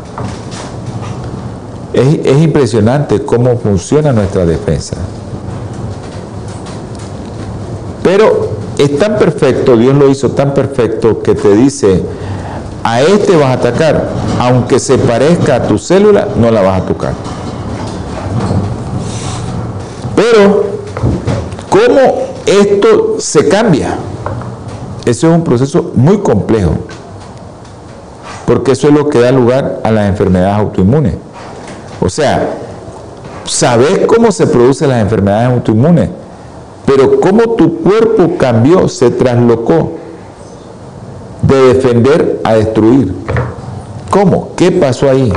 Es, 1.91 2.25
es 2.25 2.41
impresionante 2.41 3.25
cómo 3.25 3.57
funciona 3.57 4.13
nuestra 4.13 4.45
defensa. 4.45 4.95
Pero 8.03 8.58
es 8.79 8.97
tan 8.97 9.17
perfecto, 9.17 9.75
Dios 9.75 9.93
lo 9.93 10.09
hizo 10.09 10.31
tan 10.31 10.53
perfecto 10.53 11.21
que 11.21 11.35
te 11.35 11.53
dice, 11.53 12.01
a 12.81 13.01
este 13.01 13.35
vas 13.35 13.47
a 13.49 13.53
atacar, 13.53 14.09
aunque 14.39 14.79
se 14.79 14.97
parezca 14.97 15.55
a 15.55 15.63
tu 15.63 15.77
célula, 15.77 16.29
no 16.37 16.49
la 16.49 16.61
vas 16.61 16.81
a 16.81 16.85
tocar. 16.85 17.13
Pero, 20.15 20.63
¿cómo 21.69 22.23
esto 22.45 23.17
se 23.19 23.49
cambia? 23.49 23.97
Eso 25.05 25.27
es 25.27 25.33
un 25.35 25.43
proceso 25.43 25.91
muy 25.95 26.19
complejo, 26.19 26.71
porque 28.45 28.71
eso 28.71 28.87
es 28.87 28.93
lo 28.93 29.09
que 29.09 29.19
da 29.19 29.33
lugar 29.33 29.81
a 29.83 29.91
las 29.91 30.07
enfermedades 30.07 30.57
autoinmunes. 30.57 31.15
O 31.99 32.07
sea, 32.07 32.49
sabes 33.43 34.05
cómo 34.07 34.31
se 34.31 34.47
producen 34.47 34.87
las 34.87 35.01
enfermedades 35.01 35.49
autoinmunes, 35.49 36.09
pero 36.89 37.19
cómo 37.19 37.51
tu 37.51 37.83
cuerpo 37.83 38.35
cambió, 38.39 38.87
se 38.87 39.11
traslocó 39.11 39.91
de 41.43 41.73
defender 41.73 42.41
a 42.43 42.55
destruir. 42.55 43.13
¿Cómo? 44.09 44.55
¿Qué 44.55 44.71
pasó 44.71 45.07
ahí? 45.07 45.31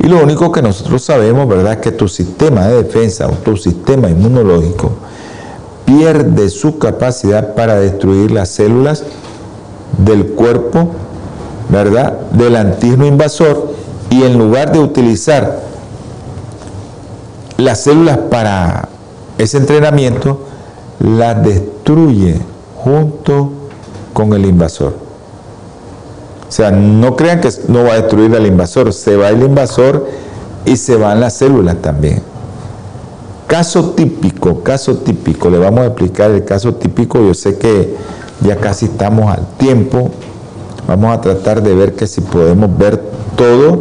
Y 0.00 0.08
lo 0.08 0.20
único 0.20 0.50
que 0.50 0.62
nosotros 0.62 1.00
sabemos, 1.04 1.46
¿verdad?, 1.46 1.74
es 1.74 1.78
que 1.78 1.92
tu 1.92 2.08
sistema 2.08 2.66
de 2.66 2.82
defensa 2.82 3.28
o 3.28 3.34
tu 3.34 3.56
sistema 3.56 4.10
inmunológico 4.10 4.90
pierde 5.84 6.48
su 6.48 6.78
capacidad 6.78 7.54
para 7.54 7.76
destruir 7.76 8.32
las 8.32 8.48
células 8.48 9.04
del 10.04 10.26
cuerpo, 10.26 10.88
¿verdad?, 11.68 12.14
del 12.32 12.56
antígeno 12.56 13.06
invasor 13.06 13.74
y 14.10 14.24
en 14.24 14.36
lugar 14.36 14.72
de 14.72 14.80
utilizar 14.80 15.68
las 17.58 17.80
células 17.80 18.18
para 18.30 18.87
ese 19.38 19.56
entrenamiento, 19.58 20.40
las 21.00 21.42
destruye 21.44 22.40
junto 22.76 23.52
con 24.12 24.32
el 24.32 24.44
invasor. 24.44 24.94
O 26.48 26.52
sea, 26.52 26.70
no 26.70 27.14
crean 27.14 27.40
que 27.40 27.50
no 27.68 27.84
va 27.84 27.92
a 27.92 27.96
destruir 28.00 28.34
al 28.34 28.46
invasor, 28.46 28.92
se 28.92 29.16
va 29.16 29.28
el 29.28 29.42
invasor 29.42 30.06
y 30.64 30.76
se 30.76 30.96
van 30.96 31.20
las 31.20 31.34
células 31.34 31.76
también. 31.82 32.22
Caso 33.46 33.90
típico, 33.90 34.62
caso 34.62 34.96
típico, 34.96 35.50
le 35.50 35.58
vamos 35.58 35.80
a 35.80 35.86
explicar 35.86 36.30
el 36.30 36.44
caso 36.44 36.74
típico, 36.74 37.18
yo 37.20 37.34
sé 37.34 37.56
que 37.58 37.96
ya 38.40 38.56
casi 38.56 38.86
estamos 38.86 39.34
al 39.34 39.46
tiempo, 39.56 40.10
vamos 40.86 41.16
a 41.16 41.20
tratar 41.20 41.62
de 41.62 41.74
ver 41.74 41.94
que 41.94 42.06
si 42.06 42.20
podemos 42.20 42.76
ver 42.76 43.02
todos 43.36 43.78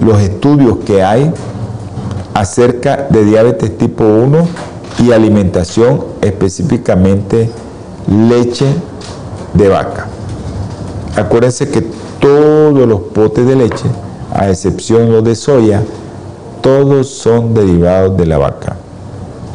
los 0.00 0.20
estudios 0.20 0.78
que 0.84 1.02
hay 1.02 1.32
acerca 2.34 3.08
de 3.10 3.24
diabetes 3.24 3.76
tipo 3.76 4.04
1 4.04 4.46
y 4.98 5.12
alimentación 5.12 6.04
específicamente 6.20 7.50
leche 8.28 8.66
de 9.54 9.68
vaca. 9.68 10.08
Acuérdense 11.16 11.68
que 11.70 11.82
todos 12.20 12.86
los 12.88 13.00
potes 13.00 13.46
de 13.46 13.56
leche, 13.56 13.84
a 14.32 14.48
excepción 14.48 15.12
los 15.12 15.24
de 15.24 15.34
soya, 15.34 15.82
todos 16.60 17.08
son 17.08 17.54
derivados 17.54 18.16
de 18.16 18.26
la 18.26 18.38
vaca. 18.38 18.76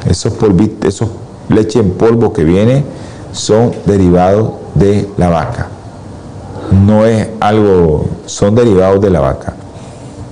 Esos, 0.08 0.34
esos 0.84 1.10
leche 1.50 1.80
en 1.80 1.92
polvo 1.92 2.34
que 2.34 2.44
viene 2.44 2.84
son 3.32 3.72
derivados 3.86 4.52
de 4.76 5.08
la 5.18 5.30
vaca. 5.30 5.70
No 6.86 7.06
es 7.06 7.30
algo, 7.40 8.06
son 8.26 8.56
derivados 8.56 9.02
de 9.02 9.10
la 9.10 9.22
vaca. 9.22 9.56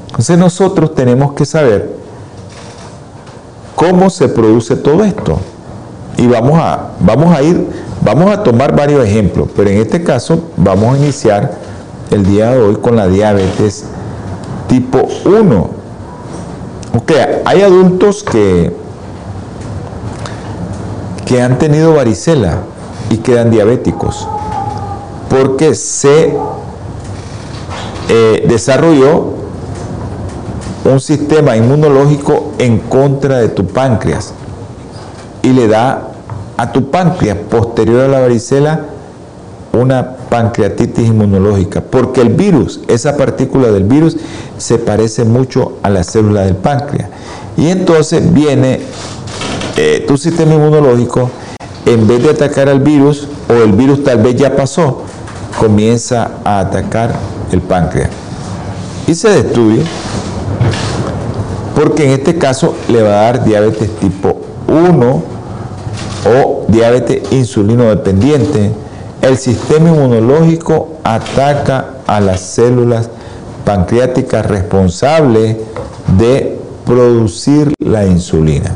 Entonces 0.08 0.38
nosotros 0.38 0.94
tenemos 0.94 1.34
que 1.34 1.46
saber 1.46 2.05
cómo 3.76 4.10
se 4.10 4.28
produce 4.28 4.76
todo 4.76 5.04
esto. 5.04 5.40
Y 6.18 6.28
vamos 6.28 6.58
a, 6.58 6.92
vamos 7.00 7.36
a 7.36 7.42
ir, 7.42 7.68
vamos 8.02 8.32
a 8.32 8.42
tomar 8.44 8.76
varios 8.76 9.06
ejemplos, 9.06 9.50
pero 9.56 9.70
en 9.70 9.78
este 9.78 10.04
caso 10.04 10.40
vamos 10.58 10.96
a 10.96 10.98
iniciar 10.98 11.52
el 12.12 12.26
día 12.26 12.52
de 12.52 12.62
hoy 12.62 12.76
con 12.78 12.96
la 12.96 13.08
diabetes 13.08 13.86
tipo 14.68 15.08
1. 15.26 15.70
Ok, 16.98 17.12
hay 17.44 17.62
adultos 17.62 18.24
que, 18.24 18.74
que 21.26 21.42
han 21.42 21.58
tenido 21.58 21.94
varicela 21.94 22.60
y 23.10 23.18
quedan 23.18 23.52
diabéticos 23.52 24.28
porque 25.30 25.76
se 25.76 26.34
eh, 28.08 28.46
desarrolló 28.48 29.35
un 30.86 31.00
sistema 31.00 31.58
inmunológico 31.58 32.54
en 32.60 32.78
contra 32.80 33.40
de 33.40 33.50
tu 33.50 33.66
páncreas 33.66 34.34
y 35.42 35.50
le 35.50 35.68
da 35.68 36.10
a 36.58 36.72
tu 36.72 36.90
páncreas 36.90 37.38
posterior 37.50 38.02
a 38.02 38.08
la 38.08 38.20
varicela 38.20 38.86
una 39.74 40.16
pancreatitis 40.30 41.08
inmunológica, 41.08 41.82
porque 41.82 42.22
el 42.22 42.30
virus, 42.30 42.80
esa 42.88 43.18
partícula 43.18 43.72
del 43.72 43.84
virus, 43.84 44.16
se 44.58 44.78
parece 44.78 45.26
mucho 45.26 45.74
a 45.84 45.90
la 45.90 46.04
célula 46.04 46.42
del 46.42 46.56
páncreas. 46.56 47.10
Y 47.58 47.70
entonces 47.70 48.34
viene 48.34 48.80
eh, 49.76 50.06
tu 50.08 50.18
sistema 50.18 50.54
inmunológico, 50.54 51.30
en 51.86 52.08
vez 52.08 52.24
de 52.24 52.30
atacar 52.30 52.70
al 52.70 52.80
virus, 52.80 53.28
o 53.50 53.54
el 53.54 53.74
virus 53.74 54.04
tal 54.04 54.20
vez 54.20 54.36
ya 54.36 54.56
pasó, 54.56 55.04
comienza 55.60 56.32
a 56.44 56.60
atacar 56.60 57.14
el 57.52 57.62
páncreas. 57.62 58.10
Y 59.08 59.14
se 59.14 59.30
destruye 59.30 59.84
porque 61.76 62.06
en 62.06 62.12
este 62.12 62.38
caso 62.38 62.74
le 62.88 63.04
va 63.04 63.10
a 63.10 63.24
dar 63.24 63.44
diabetes 63.44 63.90
tipo 63.98 64.38
1 64.68 65.24
o 66.26 66.66
diabetes 66.70 67.32
insulino 67.32 67.84
dependiente. 67.90 68.72
El 69.22 69.38
sistema 69.38 69.90
inmunológico 69.90 70.94
ataca 71.04 71.96
a 72.08 72.20
las 72.22 72.40
células 72.40 73.10
pancreáticas 73.66 74.46
responsables 74.46 75.58
de 76.18 76.60
producir 76.86 77.74
la 77.80 78.06
insulina. 78.06 78.72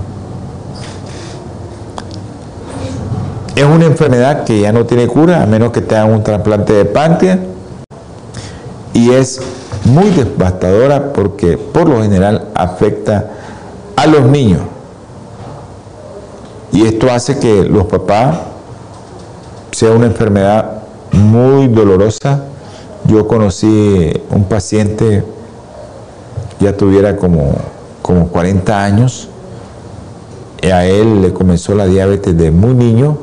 Es 3.56 3.66
una 3.66 3.86
enfermedad 3.86 4.46
que 4.46 4.62
ya 4.62 4.72
no 4.72 4.86
tiene 4.86 5.08
cura 5.08 5.44
a 5.44 5.46
menos 5.46 5.72
que 5.72 5.82
te 5.82 5.96
hagan 5.96 6.14
un 6.14 6.24
trasplante 6.24 6.74
de 6.74 6.86
páncreas 6.86 7.40
y 8.94 9.12
es 9.12 9.42
muy 9.86 10.10
devastadora 10.12 11.14
porque 11.14 11.58
por 11.58 11.90
lo 11.90 12.02
general 12.02 12.50
afecta 12.54 13.32
a 13.96 14.08
los 14.08 14.26
niños. 14.26 14.62
Y 16.72 16.86
esto 16.86 17.12
hace 17.12 17.40
que 17.40 17.64
los 17.64 17.86
papás 17.86 18.38
sea 19.72 19.92
una 19.92 20.06
enfermedad 20.06 20.84
muy 21.12 21.68
dolorosa. 21.68 22.44
Yo 23.06 23.28
conocí 23.28 24.12
un 24.30 24.44
paciente, 24.44 25.24
ya 26.60 26.76
tuviera 26.76 27.16
como, 27.18 27.54
como 28.02 28.28
40 28.28 28.84
años, 28.84 29.30
y 30.62 30.68
a 30.68 30.86
él 30.86 31.22
le 31.22 31.34
comenzó 31.34 31.74
la 31.74 31.86
diabetes 31.86 32.38
de 32.38 32.52
muy 32.52 32.74
niño, 32.74 33.18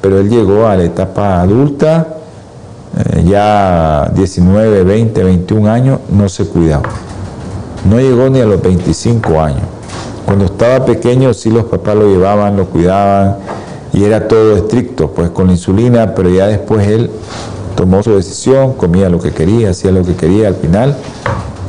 pero 0.00 0.20
él 0.20 0.28
llegó 0.28 0.66
a 0.66 0.76
la 0.76 0.84
etapa 0.84 1.40
adulta 1.40 2.15
eh, 2.96 3.24
ya 3.24 4.10
19, 4.14 4.84
20, 4.84 5.24
21 5.24 5.70
años, 5.70 6.00
no 6.10 6.28
se 6.28 6.46
cuidaba. 6.46 6.88
No 7.88 8.00
llegó 8.00 8.28
ni 8.30 8.40
a 8.40 8.46
los 8.46 8.60
25 8.60 9.40
años. 9.40 9.62
Cuando 10.24 10.46
estaba 10.46 10.84
pequeño 10.84 11.32
sí 11.34 11.50
los 11.50 11.64
papás 11.64 11.94
lo 11.94 12.08
llevaban, 12.08 12.56
lo 12.56 12.66
cuidaban 12.66 13.36
y 13.92 14.04
era 14.04 14.26
todo 14.28 14.56
estricto, 14.56 15.10
pues 15.10 15.30
con 15.30 15.46
la 15.46 15.52
insulina, 15.52 16.14
pero 16.14 16.28
ya 16.28 16.46
después 16.46 16.86
él 16.86 17.10
tomó 17.76 18.02
su 18.02 18.16
decisión, 18.16 18.74
comía 18.74 19.08
lo 19.08 19.20
que 19.20 19.30
quería, 19.30 19.70
hacía 19.70 19.92
lo 19.92 20.02
que 20.02 20.16
quería, 20.16 20.48
al 20.48 20.56
final, 20.56 20.96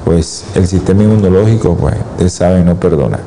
pues 0.03 0.45
el 0.55 0.67
sistema 0.67 1.03
inmunológico, 1.03 1.75
pues, 1.75 1.95
ustedes 2.13 2.33
saben, 2.33 2.65
no 2.65 2.75
perdona. 2.75 3.19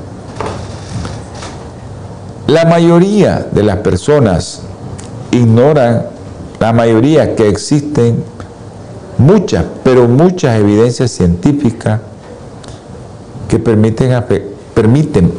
La 2.46 2.64
mayoría 2.64 3.46
de 3.52 3.62
las 3.62 3.76
personas 3.76 4.62
ignoran 5.30 6.06
la 6.60 6.74
mayoría 6.74 7.34
que 7.36 7.48
existen 7.48 8.22
muchas, 9.16 9.64
pero 9.82 10.06
muchas 10.06 10.60
evidencias 10.60 11.10
científicas 11.10 12.00
que 13.48 13.58
permiten, 13.58 14.22
permiten 14.74 15.32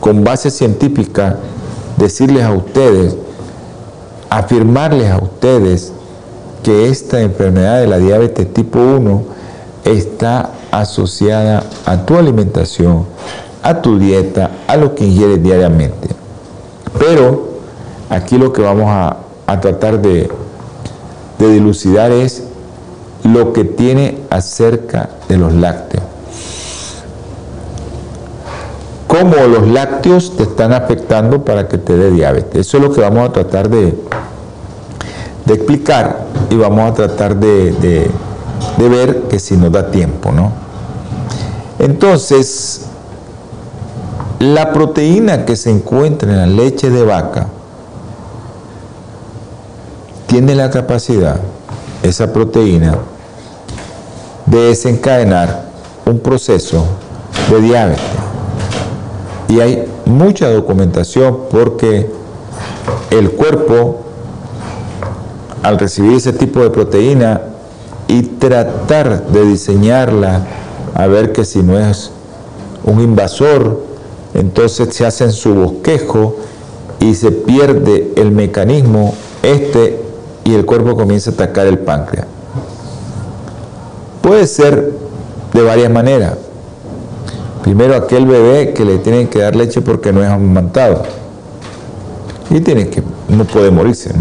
con 0.00 0.24
base 0.24 0.50
científica 0.50 1.36
decirles 1.98 2.44
a 2.44 2.52
ustedes, 2.52 3.14
afirmarles 4.30 5.10
a 5.10 5.18
ustedes 5.18 5.92
que 6.62 6.88
esta 6.88 7.20
enfermedad 7.20 7.80
de 7.80 7.86
la 7.86 7.98
diabetes 7.98 8.50
tipo 8.54 8.78
1 8.78 9.22
está 9.84 10.52
asociada 10.70 11.64
a 11.84 11.98
tu 11.98 12.16
alimentación, 12.16 13.04
a 13.62 13.82
tu 13.82 13.98
dieta, 13.98 14.50
a 14.66 14.78
lo 14.78 14.94
que 14.94 15.04
ingieres 15.04 15.42
diariamente. 15.42 16.08
Pero 16.98 17.48
aquí 18.08 18.38
lo 18.38 18.54
que 18.54 18.62
vamos 18.62 18.86
a, 18.88 19.18
a 19.46 19.60
tratar 19.60 20.00
de 20.00 20.30
de 21.42 21.54
dilucidar 21.54 22.12
es 22.12 22.44
lo 23.24 23.52
que 23.52 23.64
tiene 23.64 24.18
acerca 24.30 25.10
de 25.28 25.36
los 25.36 25.52
lácteos. 25.52 26.04
Cómo 29.06 29.34
los 29.34 29.68
lácteos 29.68 30.36
te 30.36 30.44
están 30.44 30.72
afectando 30.72 31.44
para 31.44 31.68
que 31.68 31.78
te 31.78 31.96
dé 31.96 32.10
diabetes. 32.10 32.66
Eso 32.66 32.78
es 32.78 32.82
lo 32.82 32.92
que 32.92 33.02
vamos 33.02 33.28
a 33.28 33.32
tratar 33.32 33.68
de, 33.68 33.94
explicar 35.46 36.24
y 36.48 36.56
vamos 36.56 36.90
a 36.90 36.94
tratar 36.94 37.36
de, 37.36 38.10
de 38.78 38.88
ver 38.88 39.22
que 39.28 39.38
si 39.38 39.56
nos 39.56 39.70
da 39.70 39.90
tiempo, 39.90 40.32
¿no? 40.32 40.52
Entonces, 41.78 42.86
la 44.38 44.72
proteína 44.72 45.44
que 45.44 45.56
se 45.56 45.70
encuentra 45.70 46.30
en 46.30 46.38
la 46.38 46.46
leche 46.46 46.90
de 46.90 47.04
vaca, 47.04 47.48
tiene 50.32 50.54
la 50.54 50.70
capacidad, 50.70 51.36
esa 52.02 52.32
proteína, 52.32 52.96
de 54.46 54.60
desencadenar 54.68 55.66
un 56.06 56.20
proceso 56.20 56.86
de 57.50 57.60
diabetes. 57.60 58.02
Y 59.50 59.60
hay 59.60 59.84
mucha 60.06 60.48
documentación 60.48 61.36
porque 61.50 62.10
el 63.10 63.32
cuerpo, 63.32 64.00
al 65.62 65.78
recibir 65.78 66.14
ese 66.14 66.32
tipo 66.32 66.60
de 66.60 66.70
proteína 66.70 67.42
y 68.08 68.22
tratar 68.22 69.26
de 69.26 69.44
diseñarla, 69.44 70.46
a 70.94 71.06
ver 71.08 71.32
que 71.32 71.44
si 71.44 71.62
no 71.62 71.78
es 71.78 72.10
un 72.84 73.02
invasor, 73.02 73.82
entonces 74.32 74.94
se 74.94 75.04
hace 75.04 75.24
en 75.24 75.32
su 75.32 75.52
bosquejo 75.52 76.36
y 77.00 77.16
se 77.16 77.32
pierde 77.32 78.14
el 78.16 78.32
mecanismo 78.32 79.14
este 79.42 80.11
y 80.44 80.54
el 80.54 80.66
cuerpo 80.66 80.96
comienza 80.96 81.30
a 81.30 81.34
atacar 81.34 81.66
el 81.66 81.78
páncreas. 81.78 82.26
Puede 84.22 84.46
ser 84.46 84.92
de 85.52 85.62
varias 85.62 85.90
maneras. 85.90 86.34
Primero 87.62 87.94
aquel 87.94 88.26
bebé 88.26 88.72
que 88.72 88.84
le 88.84 88.98
tienen 88.98 89.28
que 89.28 89.40
dar 89.40 89.54
leche 89.54 89.80
porque 89.82 90.12
no 90.12 90.22
es 90.22 90.28
amamantado. 90.28 91.02
Y 92.50 92.60
tiene 92.60 92.88
que, 92.88 93.02
no 93.28 93.44
puede 93.44 93.70
morirse. 93.70 94.12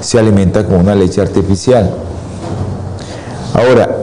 Se 0.00 0.18
alimenta 0.18 0.64
con 0.64 0.76
una 0.76 0.94
leche 0.94 1.20
artificial. 1.20 1.90
Ahora, 3.52 3.98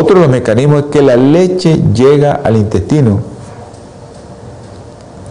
otro 0.00 0.16
de 0.16 0.20
los 0.20 0.28
mecanismos 0.28 0.84
es 0.84 0.86
que 0.90 1.02
la 1.02 1.16
leche 1.16 1.82
llega 1.92 2.32
al 2.32 2.56
intestino, 2.56 3.20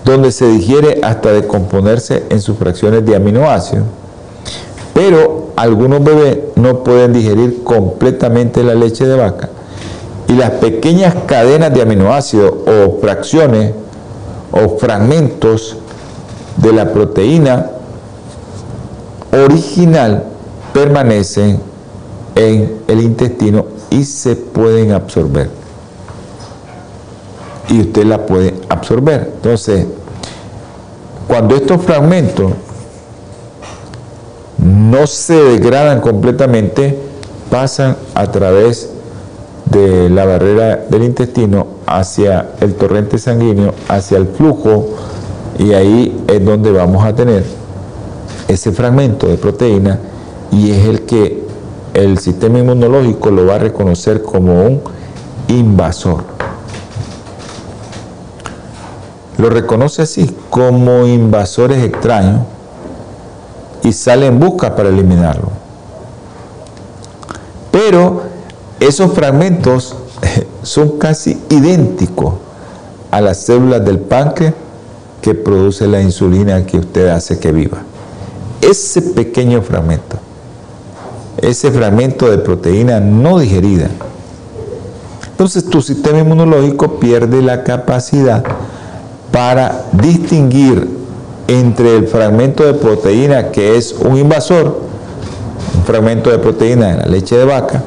donde 0.04 0.32
se 0.32 0.48
digiere 0.48 1.00
hasta 1.04 1.32
decomponerse 1.32 2.24
en 2.30 2.42
sus 2.42 2.58
fracciones 2.58 3.06
de 3.06 3.16
aminoácidos 3.16 3.86
algunos 5.58 6.04
bebés 6.04 6.38
no 6.56 6.84
pueden 6.84 7.14
digerir 7.14 7.64
completamente 7.64 8.64
la 8.64 8.76
leche 8.76 9.08
de 9.08 9.16
vaca 9.16 9.50
y 10.28 10.34
las 10.34 10.52
pequeñas 10.52 11.16
cadenas 11.26 11.74
de 11.74 11.82
aminoácidos 11.82 12.54
o 12.68 13.00
fracciones 13.02 13.74
o 14.52 14.78
fragmentos 14.78 15.78
de 16.58 16.74
la 16.74 16.94
proteína 16.94 17.72
original 19.32 20.26
permanecen 20.74 21.60
en 22.36 22.78
el 22.88 23.02
intestino 23.02 23.66
y 23.90 24.04
se 24.04 24.36
pueden 24.36 24.92
absorber. 24.92 25.50
Y 27.70 27.82
usted 27.82 28.06
la 28.06 28.28
puede 28.28 28.54
absorber. 28.70 29.32
Entonces, 29.38 29.88
cuando 31.28 31.56
estos 31.56 31.82
fragmentos 31.82 32.52
no 34.90 35.06
se 35.08 35.34
degradan 35.34 36.02
completamente, 36.02 36.98
pasan 37.50 37.98
a 38.16 38.32
través 38.32 38.90
de 39.66 40.10
la 40.10 40.26
barrera 40.26 40.78
del 40.90 41.04
intestino 41.04 41.68
hacia 41.86 42.52
el 42.62 42.76
torrente 42.76 43.18
sanguíneo, 43.18 43.74
hacia 43.90 44.18
el 44.18 44.28
flujo, 44.28 44.96
y 45.60 45.74
ahí 45.74 46.24
es 46.28 46.44
donde 46.44 46.72
vamos 46.72 47.04
a 47.06 47.14
tener 47.14 47.44
ese 48.48 48.72
fragmento 48.72 49.28
de 49.28 49.38
proteína 49.38 50.00
y 50.52 50.72
es 50.72 50.86
el 50.86 51.02
que 51.02 51.44
el 51.94 52.18
sistema 52.20 52.60
inmunológico 52.60 53.32
lo 53.32 53.46
va 53.46 53.56
a 53.56 53.60
reconocer 53.60 54.22
como 54.22 54.64
un 54.64 54.82
invasor. 55.48 56.24
Lo 59.38 59.50
reconoce 59.50 60.04
así, 60.04 60.36
como 60.50 61.06
invasores 61.06 61.84
extraños, 61.84 62.42
y 63.88 63.94
sale 63.94 64.26
en 64.26 64.38
busca 64.40 64.76
para 64.76 64.90
eliminarlo. 64.90 65.50
Pero 67.72 68.24
esos 68.80 69.14
fragmentos 69.14 69.96
son 70.64 70.98
casi 70.98 71.42
idénticos 71.50 72.34
a 73.12 73.22
las 73.22 73.38
células 73.38 73.86
del 73.86 74.00
páncreas 74.00 74.54
que 75.22 75.34
produce 75.34 75.88
la 75.88 76.02
insulina 76.02 76.66
que 76.66 76.78
usted 76.78 77.08
hace 77.08 77.40
que 77.40 77.52
viva. 77.52 77.78
Ese 78.62 79.02
pequeño 79.02 79.62
fragmento, 79.62 80.18
ese 81.38 81.72
fragmento 81.72 82.30
de 82.30 82.40
proteína 82.40 83.00
no 83.00 83.40
digerida, 83.40 83.90
entonces 85.30 85.70
tu 85.70 85.82
sistema 85.82 86.20
inmunológico 86.20 87.00
pierde 87.00 87.42
la 87.42 87.64
capacidad 87.64 88.44
para 89.32 89.86
distinguir 89.94 90.97
entre 91.48 91.98
el 91.98 92.08
fragmento 92.08 92.64
de 92.64 92.74
proteína 92.74 93.52
que 93.52 93.78
es 93.78 93.94
un 93.94 94.18
invasor, 94.18 94.82
un 95.76 95.84
fragmento 95.86 96.30
de 96.30 96.40
proteína 96.40 96.88
de 96.88 96.98
la 96.98 97.06
leche 97.06 97.38
de 97.38 97.46
vaca, 97.46 97.84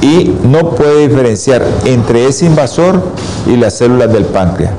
y 0.00 0.34
no 0.44 0.70
puede 0.70 1.08
diferenciar 1.08 1.64
entre 1.84 2.26
ese 2.26 2.46
invasor 2.46 3.02
y 3.46 3.56
las 3.56 3.74
células 3.74 4.12
del 4.12 4.24
páncreas. 4.24 4.72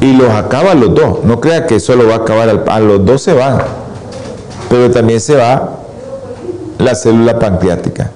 Y 0.00 0.14
los 0.14 0.30
acaba 0.30 0.74
los 0.74 0.94
dos. 0.94 1.24
No 1.24 1.40
crea 1.40 1.66
que 1.66 1.80
solo 1.80 2.06
va 2.06 2.14
a 2.14 2.18
acabar, 2.18 2.64
a 2.66 2.80
los 2.80 3.04
dos 3.04 3.22
se 3.22 3.34
van. 3.34 3.58
Pero 4.70 4.90
también 4.90 5.20
se 5.20 5.36
va 5.36 5.78
la 6.78 6.94
célula 6.94 7.38
pancreática. 7.38 8.10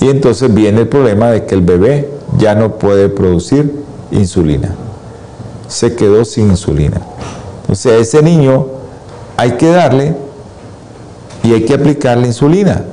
Y 0.00 0.08
entonces 0.08 0.52
viene 0.52 0.82
el 0.82 0.88
problema 0.88 1.30
de 1.30 1.44
que 1.44 1.54
el 1.54 1.62
bebé 1.62 2.08
ya 2.38 2.54
no 2.54 2.76
puede 2.76 3.08
producir 3.08 3.82
insulina. 4.10 4.74
Se 5.72 5.94
quedó 5.94 6.24
sin 6.24 6.50
insulina. 6.50 7.00
Entonces 7.62 7.92
a 7.92 7.96
ese 7.96 8.22
niño 8.22 8.66
hay 9.36 9.52
que 9.52 9.70
darle 9.70 10.14
y 11.42 11.52
hay 11.52 11.64
que 11.64 11.74
aplicarle 11.74 12.26
insulina. 12.26 12.84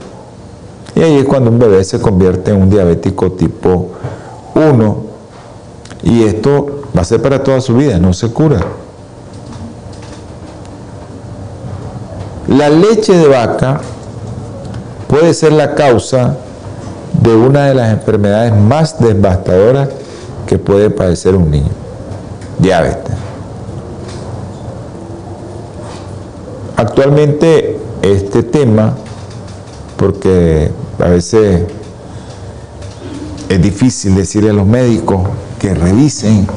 Y 0.95 1.01
ahí 1.01 1.17
es 1.17 1.25
cuando 1.25 1.51
un 1.51 1.59
bebé 1.59 1.83
se 1.83 1.99
convierte 1.99 2.51
en 2.51 2.61
un 2.61 2.69
diabético 2.69 3.33
tipo 3.33 3.89
1 4.55 4.97
y 6.03 6.23
esto 6.23 6.83
va 6.95 7.01
a 7.01 7.05
ser 7.05 7.21
para 7.21 7.43
toda 7.43 7.59
su 7.59 7.75
vida, 7.75 7.99
no 7.99 8.13
se 8.13 8.31
cura. 8.31 8.59
La 12.47 12.69
leche 12.69 13.13
de 13.13 13.27
vaca 13.27 13.81
puede 15.07 15.33
ser 15.33 15.51
la 15.51 15.75
causa 15.75 16.37
de 17.21 17.35
una 17.35 17.65
de 17.67 17.75
las 17.75 17.91
enfermedades 17.91 18.55
más 18.55 18.99
devastadoras 18.99 19.89
que 20.47 20.57
puede 20.57 20.89
padecer 20.89 21.35
un 21.35 21.51
niño, 21.51 21.69
diabetes. 22.59 23.15
Actualmente 26.75 27.77
este 28.01 28.43
tema, 28.43 28.95
porque 29.97 30.71
a 30.99 31.09
veces 31.09 31.63
es 33.49 33.61
difícil 33.61 34.15
decirle 34.15 34.51
a 34.51 34.53
los 34.53 34.65
médicos 34.65 35.27
que 35.59 35.73
revisen. 35.73 36.47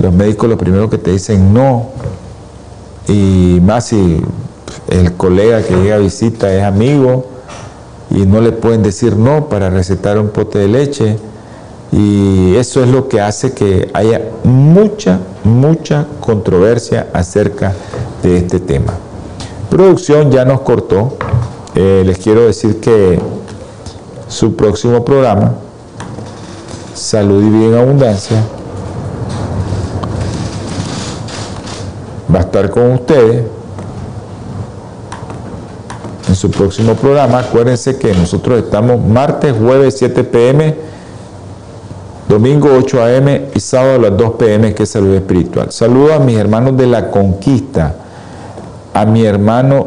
Los 0.00 0.12
médicos 0.12 0.48
lo 0.48 0.58
primero 0.58 0.88
que 0.88 0.98
te 0.98 1.10
dicen 1.12 1.52
no. 1.52 1.88
Y 3.08 3.60
más 3.62 3.86
si 3.86 4.20
el 4.88 5.12
colega 5.14 5.62
que 5.62 5.74
llega 5.74 5.96
a 5.96 5.98
visita 5.98 6.52
es 6.52 6.62
amigo 6.62 7.26
y 8.10 8.26
no 8.26 8.40
le 8.40 8.52
pueden 8.52 8.82
decir 8.82 9.16
no 9.16 9.48
para 9.48 9.70
recetar 9.70 10.18
un 10.18 10.28
pote 10.28 10.58
de 10.58 10.68
leche. 10.68 11.16
Y 11.92 12.54
eso 12.56 12.82
es 12.82 12.90
lo 12.90 13.08
que 13.08 13.20
hace 13.20 13.52
que 13.52 13.90
haya 13.94 14.20
mucha, 14.44 15.20
mucha 15.44 16.06
controversia 16.20 17.08
acerca 17.12 17.72
de 18.22 18.38
este 18.38 18.60
tema. 18.60 18.94
Producción 19.70 20.30
ya 20.30 20.44
nos 20.44 20.60
cortó. 20.60 21.16
Eh, 21.74 22.02
les 22.04 22.18
quiero 22.18 22.46
decir 22.46 22.80
que 22.80 23.20
su 24.28 24.54
próximo 24.56 25.04
programa, 25.04 25.54
Salud 26.94 27.42
y 27.42 27.48
Vida 27.48 27.66
en 27.68 27.74
Abundancia, 27.74 28.42
va 32.34 32.40
a 32.40 32.42
estar 32.42 32.70
con 32.70 32.92
ustedes 32.92 33.44
en 36.28 36.34
su 36.34 36.50
próximo 36.50 36.94
programa. 36.94 37.40
Acuérdense 37.40 37.98
que 37.98 38.12
nosotros 38.14 38.58
estamos 38.58 39.04
martes, 39.04 39.54
jueves 39.58 39.96
7 39.98 40.24
pm, 40.24 40.87
domingo 42.28 42.68
8 42.76 43.02
am 43.02 43.28
y 43.54 43.60
sábado 43.60 43.94
a 43.94 44.10
las 44.10 44.16
2 44.16 44.32
pm, 44.32 44.74
que 44.74 44.82
es 44.82 44.88
salud 44.90 45.14
espiritual. 45.14 45.72
Saludo 45.72 46.14
a 46.14 46.18
mis 46.18 46.36
hermanos 46.36 46.76
de 46.76 46.86
la 46.86 47.10
conquista, 47.10 47.94
a 48.94 49.04
mi 49.06 49.24
hermano 49.24 49.86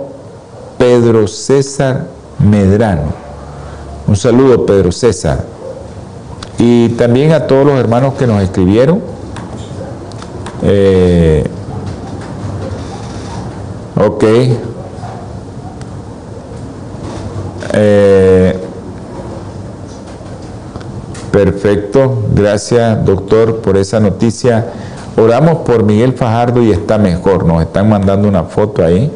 Pedro 0.78 1.28
César 1.28 2.08
Medrano 2.40 3.32
un 4.12 4.18
saludo, 4.18 4.66
Pedro 4.66 4.92
César. 4.92 5.46
Y 6.58 6.90
también 6.90 7.32
a 7.32 7.48
todos 7.48 7.66
los 7.66 7.80
hermanos 7.80 8.16
que 8.16 8.28
nos 8.28 8.42
escribieron. 8.42 9.02
Eh, 10.64 11.46
ok. 13.96 14.24
Eh, 17.74 18.60
perfecto. 21.32 22.26
Gracias, 22.34 23.06
doctor, 23.06 23.58
por 23.58 23.78
esa 23.78 24.00
noticia. 24.00 24.68
Oramos 25.18 25.60
por 25.60 25.84
Miguel 25.84 26.14
Fajardo 26.14 26.62
y 26.62 26.72
está 26.72 26.98
mejor. 26.98 27.46
Nos 27.46 27.62
están 27.62 27.90
mandando 27.90 28.28
una 28.28 28.44
foto 28.44 28.84
ahí, 28.84 29.12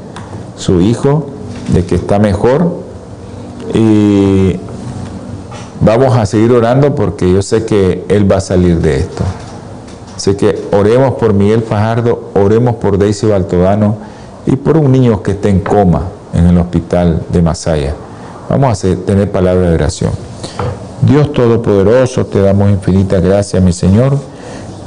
su 0.58 0.82
hijo, 0.82 1.30
de 1.70 1.86
que 1.86 1.96
está 1.96 2.20
mejor. 2.20 2.80
Y 3.74 4.60
Vamos 5.86 6.18
a 6.18 6.26
seguir 6.26 6.52
orando 6.52 6.96
porque 6.96 7.32
yo 7.32 7.44
sé 7.44 7.64
que 7.64 8.06
Él 8.10 8.30
va 8.30 8.38
a 8.38 8.42
salir 8.42 8.80
de 8.80 8.98
esto. 8.98 9.24
Así 10.16 10.34
que 10.34 10.68
oremos 10.72 11.14
por 11.16 11.34
Miguel 11.34 11.62
Fajardo, 11.62 12.32
oremos 12.34 12.78
por 12.78 12.98
Daisy 12.98 13.28
Baltodano 13.28 13.98
y 14.48 14.56
por 14.56 14.78
un 14.78 14.92
niño 14.92 15.22
que 15.22 15.32
está 15.32 15.50
en 15.50 15.60
coma 15.60 16.08
en 16.34 16.48
el 16.48 16.58
hospital 16.58 17.22
de 17.30 17.42
Masaya. 17.42 17.94
Vamos 18.50 18.84
a 18.84 18.96
tener 18.96 19.30
palabra 19.32 19.70
de 19.70 19.76
oración. 19.76 20.12
Dios 21.06 21.32
Todopoderoso, 21.34 22.26
te 22.26 22.42
damos 22.42 22.72
infinitas 22.72 23.22
gracias, 23.22 23.62
mi 23.62 23.72
Señor. 23.72 24.18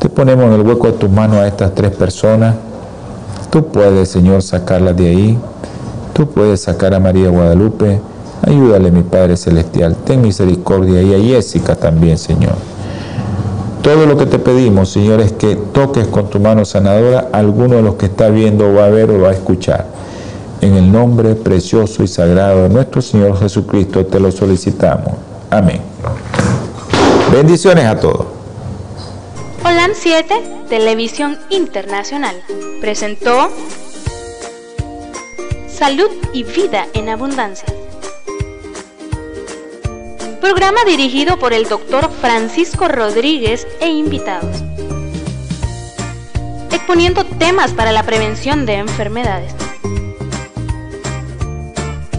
Te 0.01 0.09
ponemos 0.09 0.47
en 0.47 0.55
el 0.55 0.67
hueco 0.67 0.89
de 0.89 0.95
tus 0.95 1.09
manos 1.09 1.37
a 1.37 1.47
estas 1.47 1.73
tres 1.77 1.93
personas. 1.93 2.57
Tú 3.51 3.67
puedes, 3.67 4.09
Señor, 4.09 4.43
sacarlas 4.43 4.97
de 4.97 5.09
ahí. 5.09 5.39
Tú 6.15 6.27
puedes 6.27 6.63
sacar 6.63 6.93
a 6.93 6.99
María 6.99 7.31
Guadalupe. 7.31 8.01
Ayúdale, 8.43 8.91
mi 8.91 9.05
Padre 9.05 9.37
Celestial. 9.37 9.95
Ten 9.95 10.23
misericordia 10.23 11.03
y 11.03 11.15
a 11.15 11.19
Jessica 11.19 11.77
también, 11.77 12.19
Señor. 12.19 12.57
Todo 13.83 14.05
lo 14.05 14.17
que 14.17 14.27
te 14.27 14.41
pedimos, 14.41 14.89
Señor, 14.89 15.21
es 15.21 15.31
que 15.31 15.55
toques 15.55 16.09
con 16.09 16.29
tu 16.29 16.41
mano 16.41 16.65
sanadora 16.65 17.29
a 17.33 17.39
alguno 17.39 17.77
de 17.77 17.83
los 17.83 17.95
que 17.95 18.07
está 18.07 18.29
viendo, 18.29 18.75
va 18.75 18.87
a 18.87 18.91
ver 18.91 19.09
o 19.13 19.21
va 19.21 19.29
a 19.29 19.33
escuchar. 19.35 19.87
En 20.61 20.75
el 20.75 20.91
nombre 20.91 21.37
precioso 21.37 22.03
y 22.03 22.09
sagrado 22.09 22.65
de 22.65 22.71
nuestro 22.71 23.03
Señor 23.03 23.39
Jesucristo 23.39 24.05
te 24.05 24.19
lo 24.19 24.33
solicitamos. 24.33 25.28
Amén. 25.51 25.81
Bendiciones 27.33 27.85
a 27.85 27.99
todos. 27.99 28.27
Holan 29.65 29.93
7, 29.95 30.65
Televisión 30.69 31.39
Internacional, 31.51 32.43
presentó 32.81 33.51
Salud 35.69 36.11
y 36.33 36.45
Vida 36.45 36.87
en 36.95 37.09
Abundancia 37.09 37.67
programa 40.49 40.83
dirigido 40.87 41.39
por 41.39 41.53
el 41.53 41.69
doctor 41.69 42.11
Francisco 42.11 42.89
Rodríguez 42.89 43.67
e 43.81 43.89
invitados, 43.89 44.65
exponiendo 46.73 47.25
temas 47.25 47.73
para 47.73 47.93
la 47.93 48.03
prevención 48.03 48.65
de 48.65 48.77
enfermedades 48.77 49.53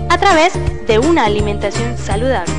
a 0.10 0.18
través 0.20 0.54
de 0.86 1.00
una 1.00 1.26
alimentación 1.26 1.98
saludable. 1.98 2.59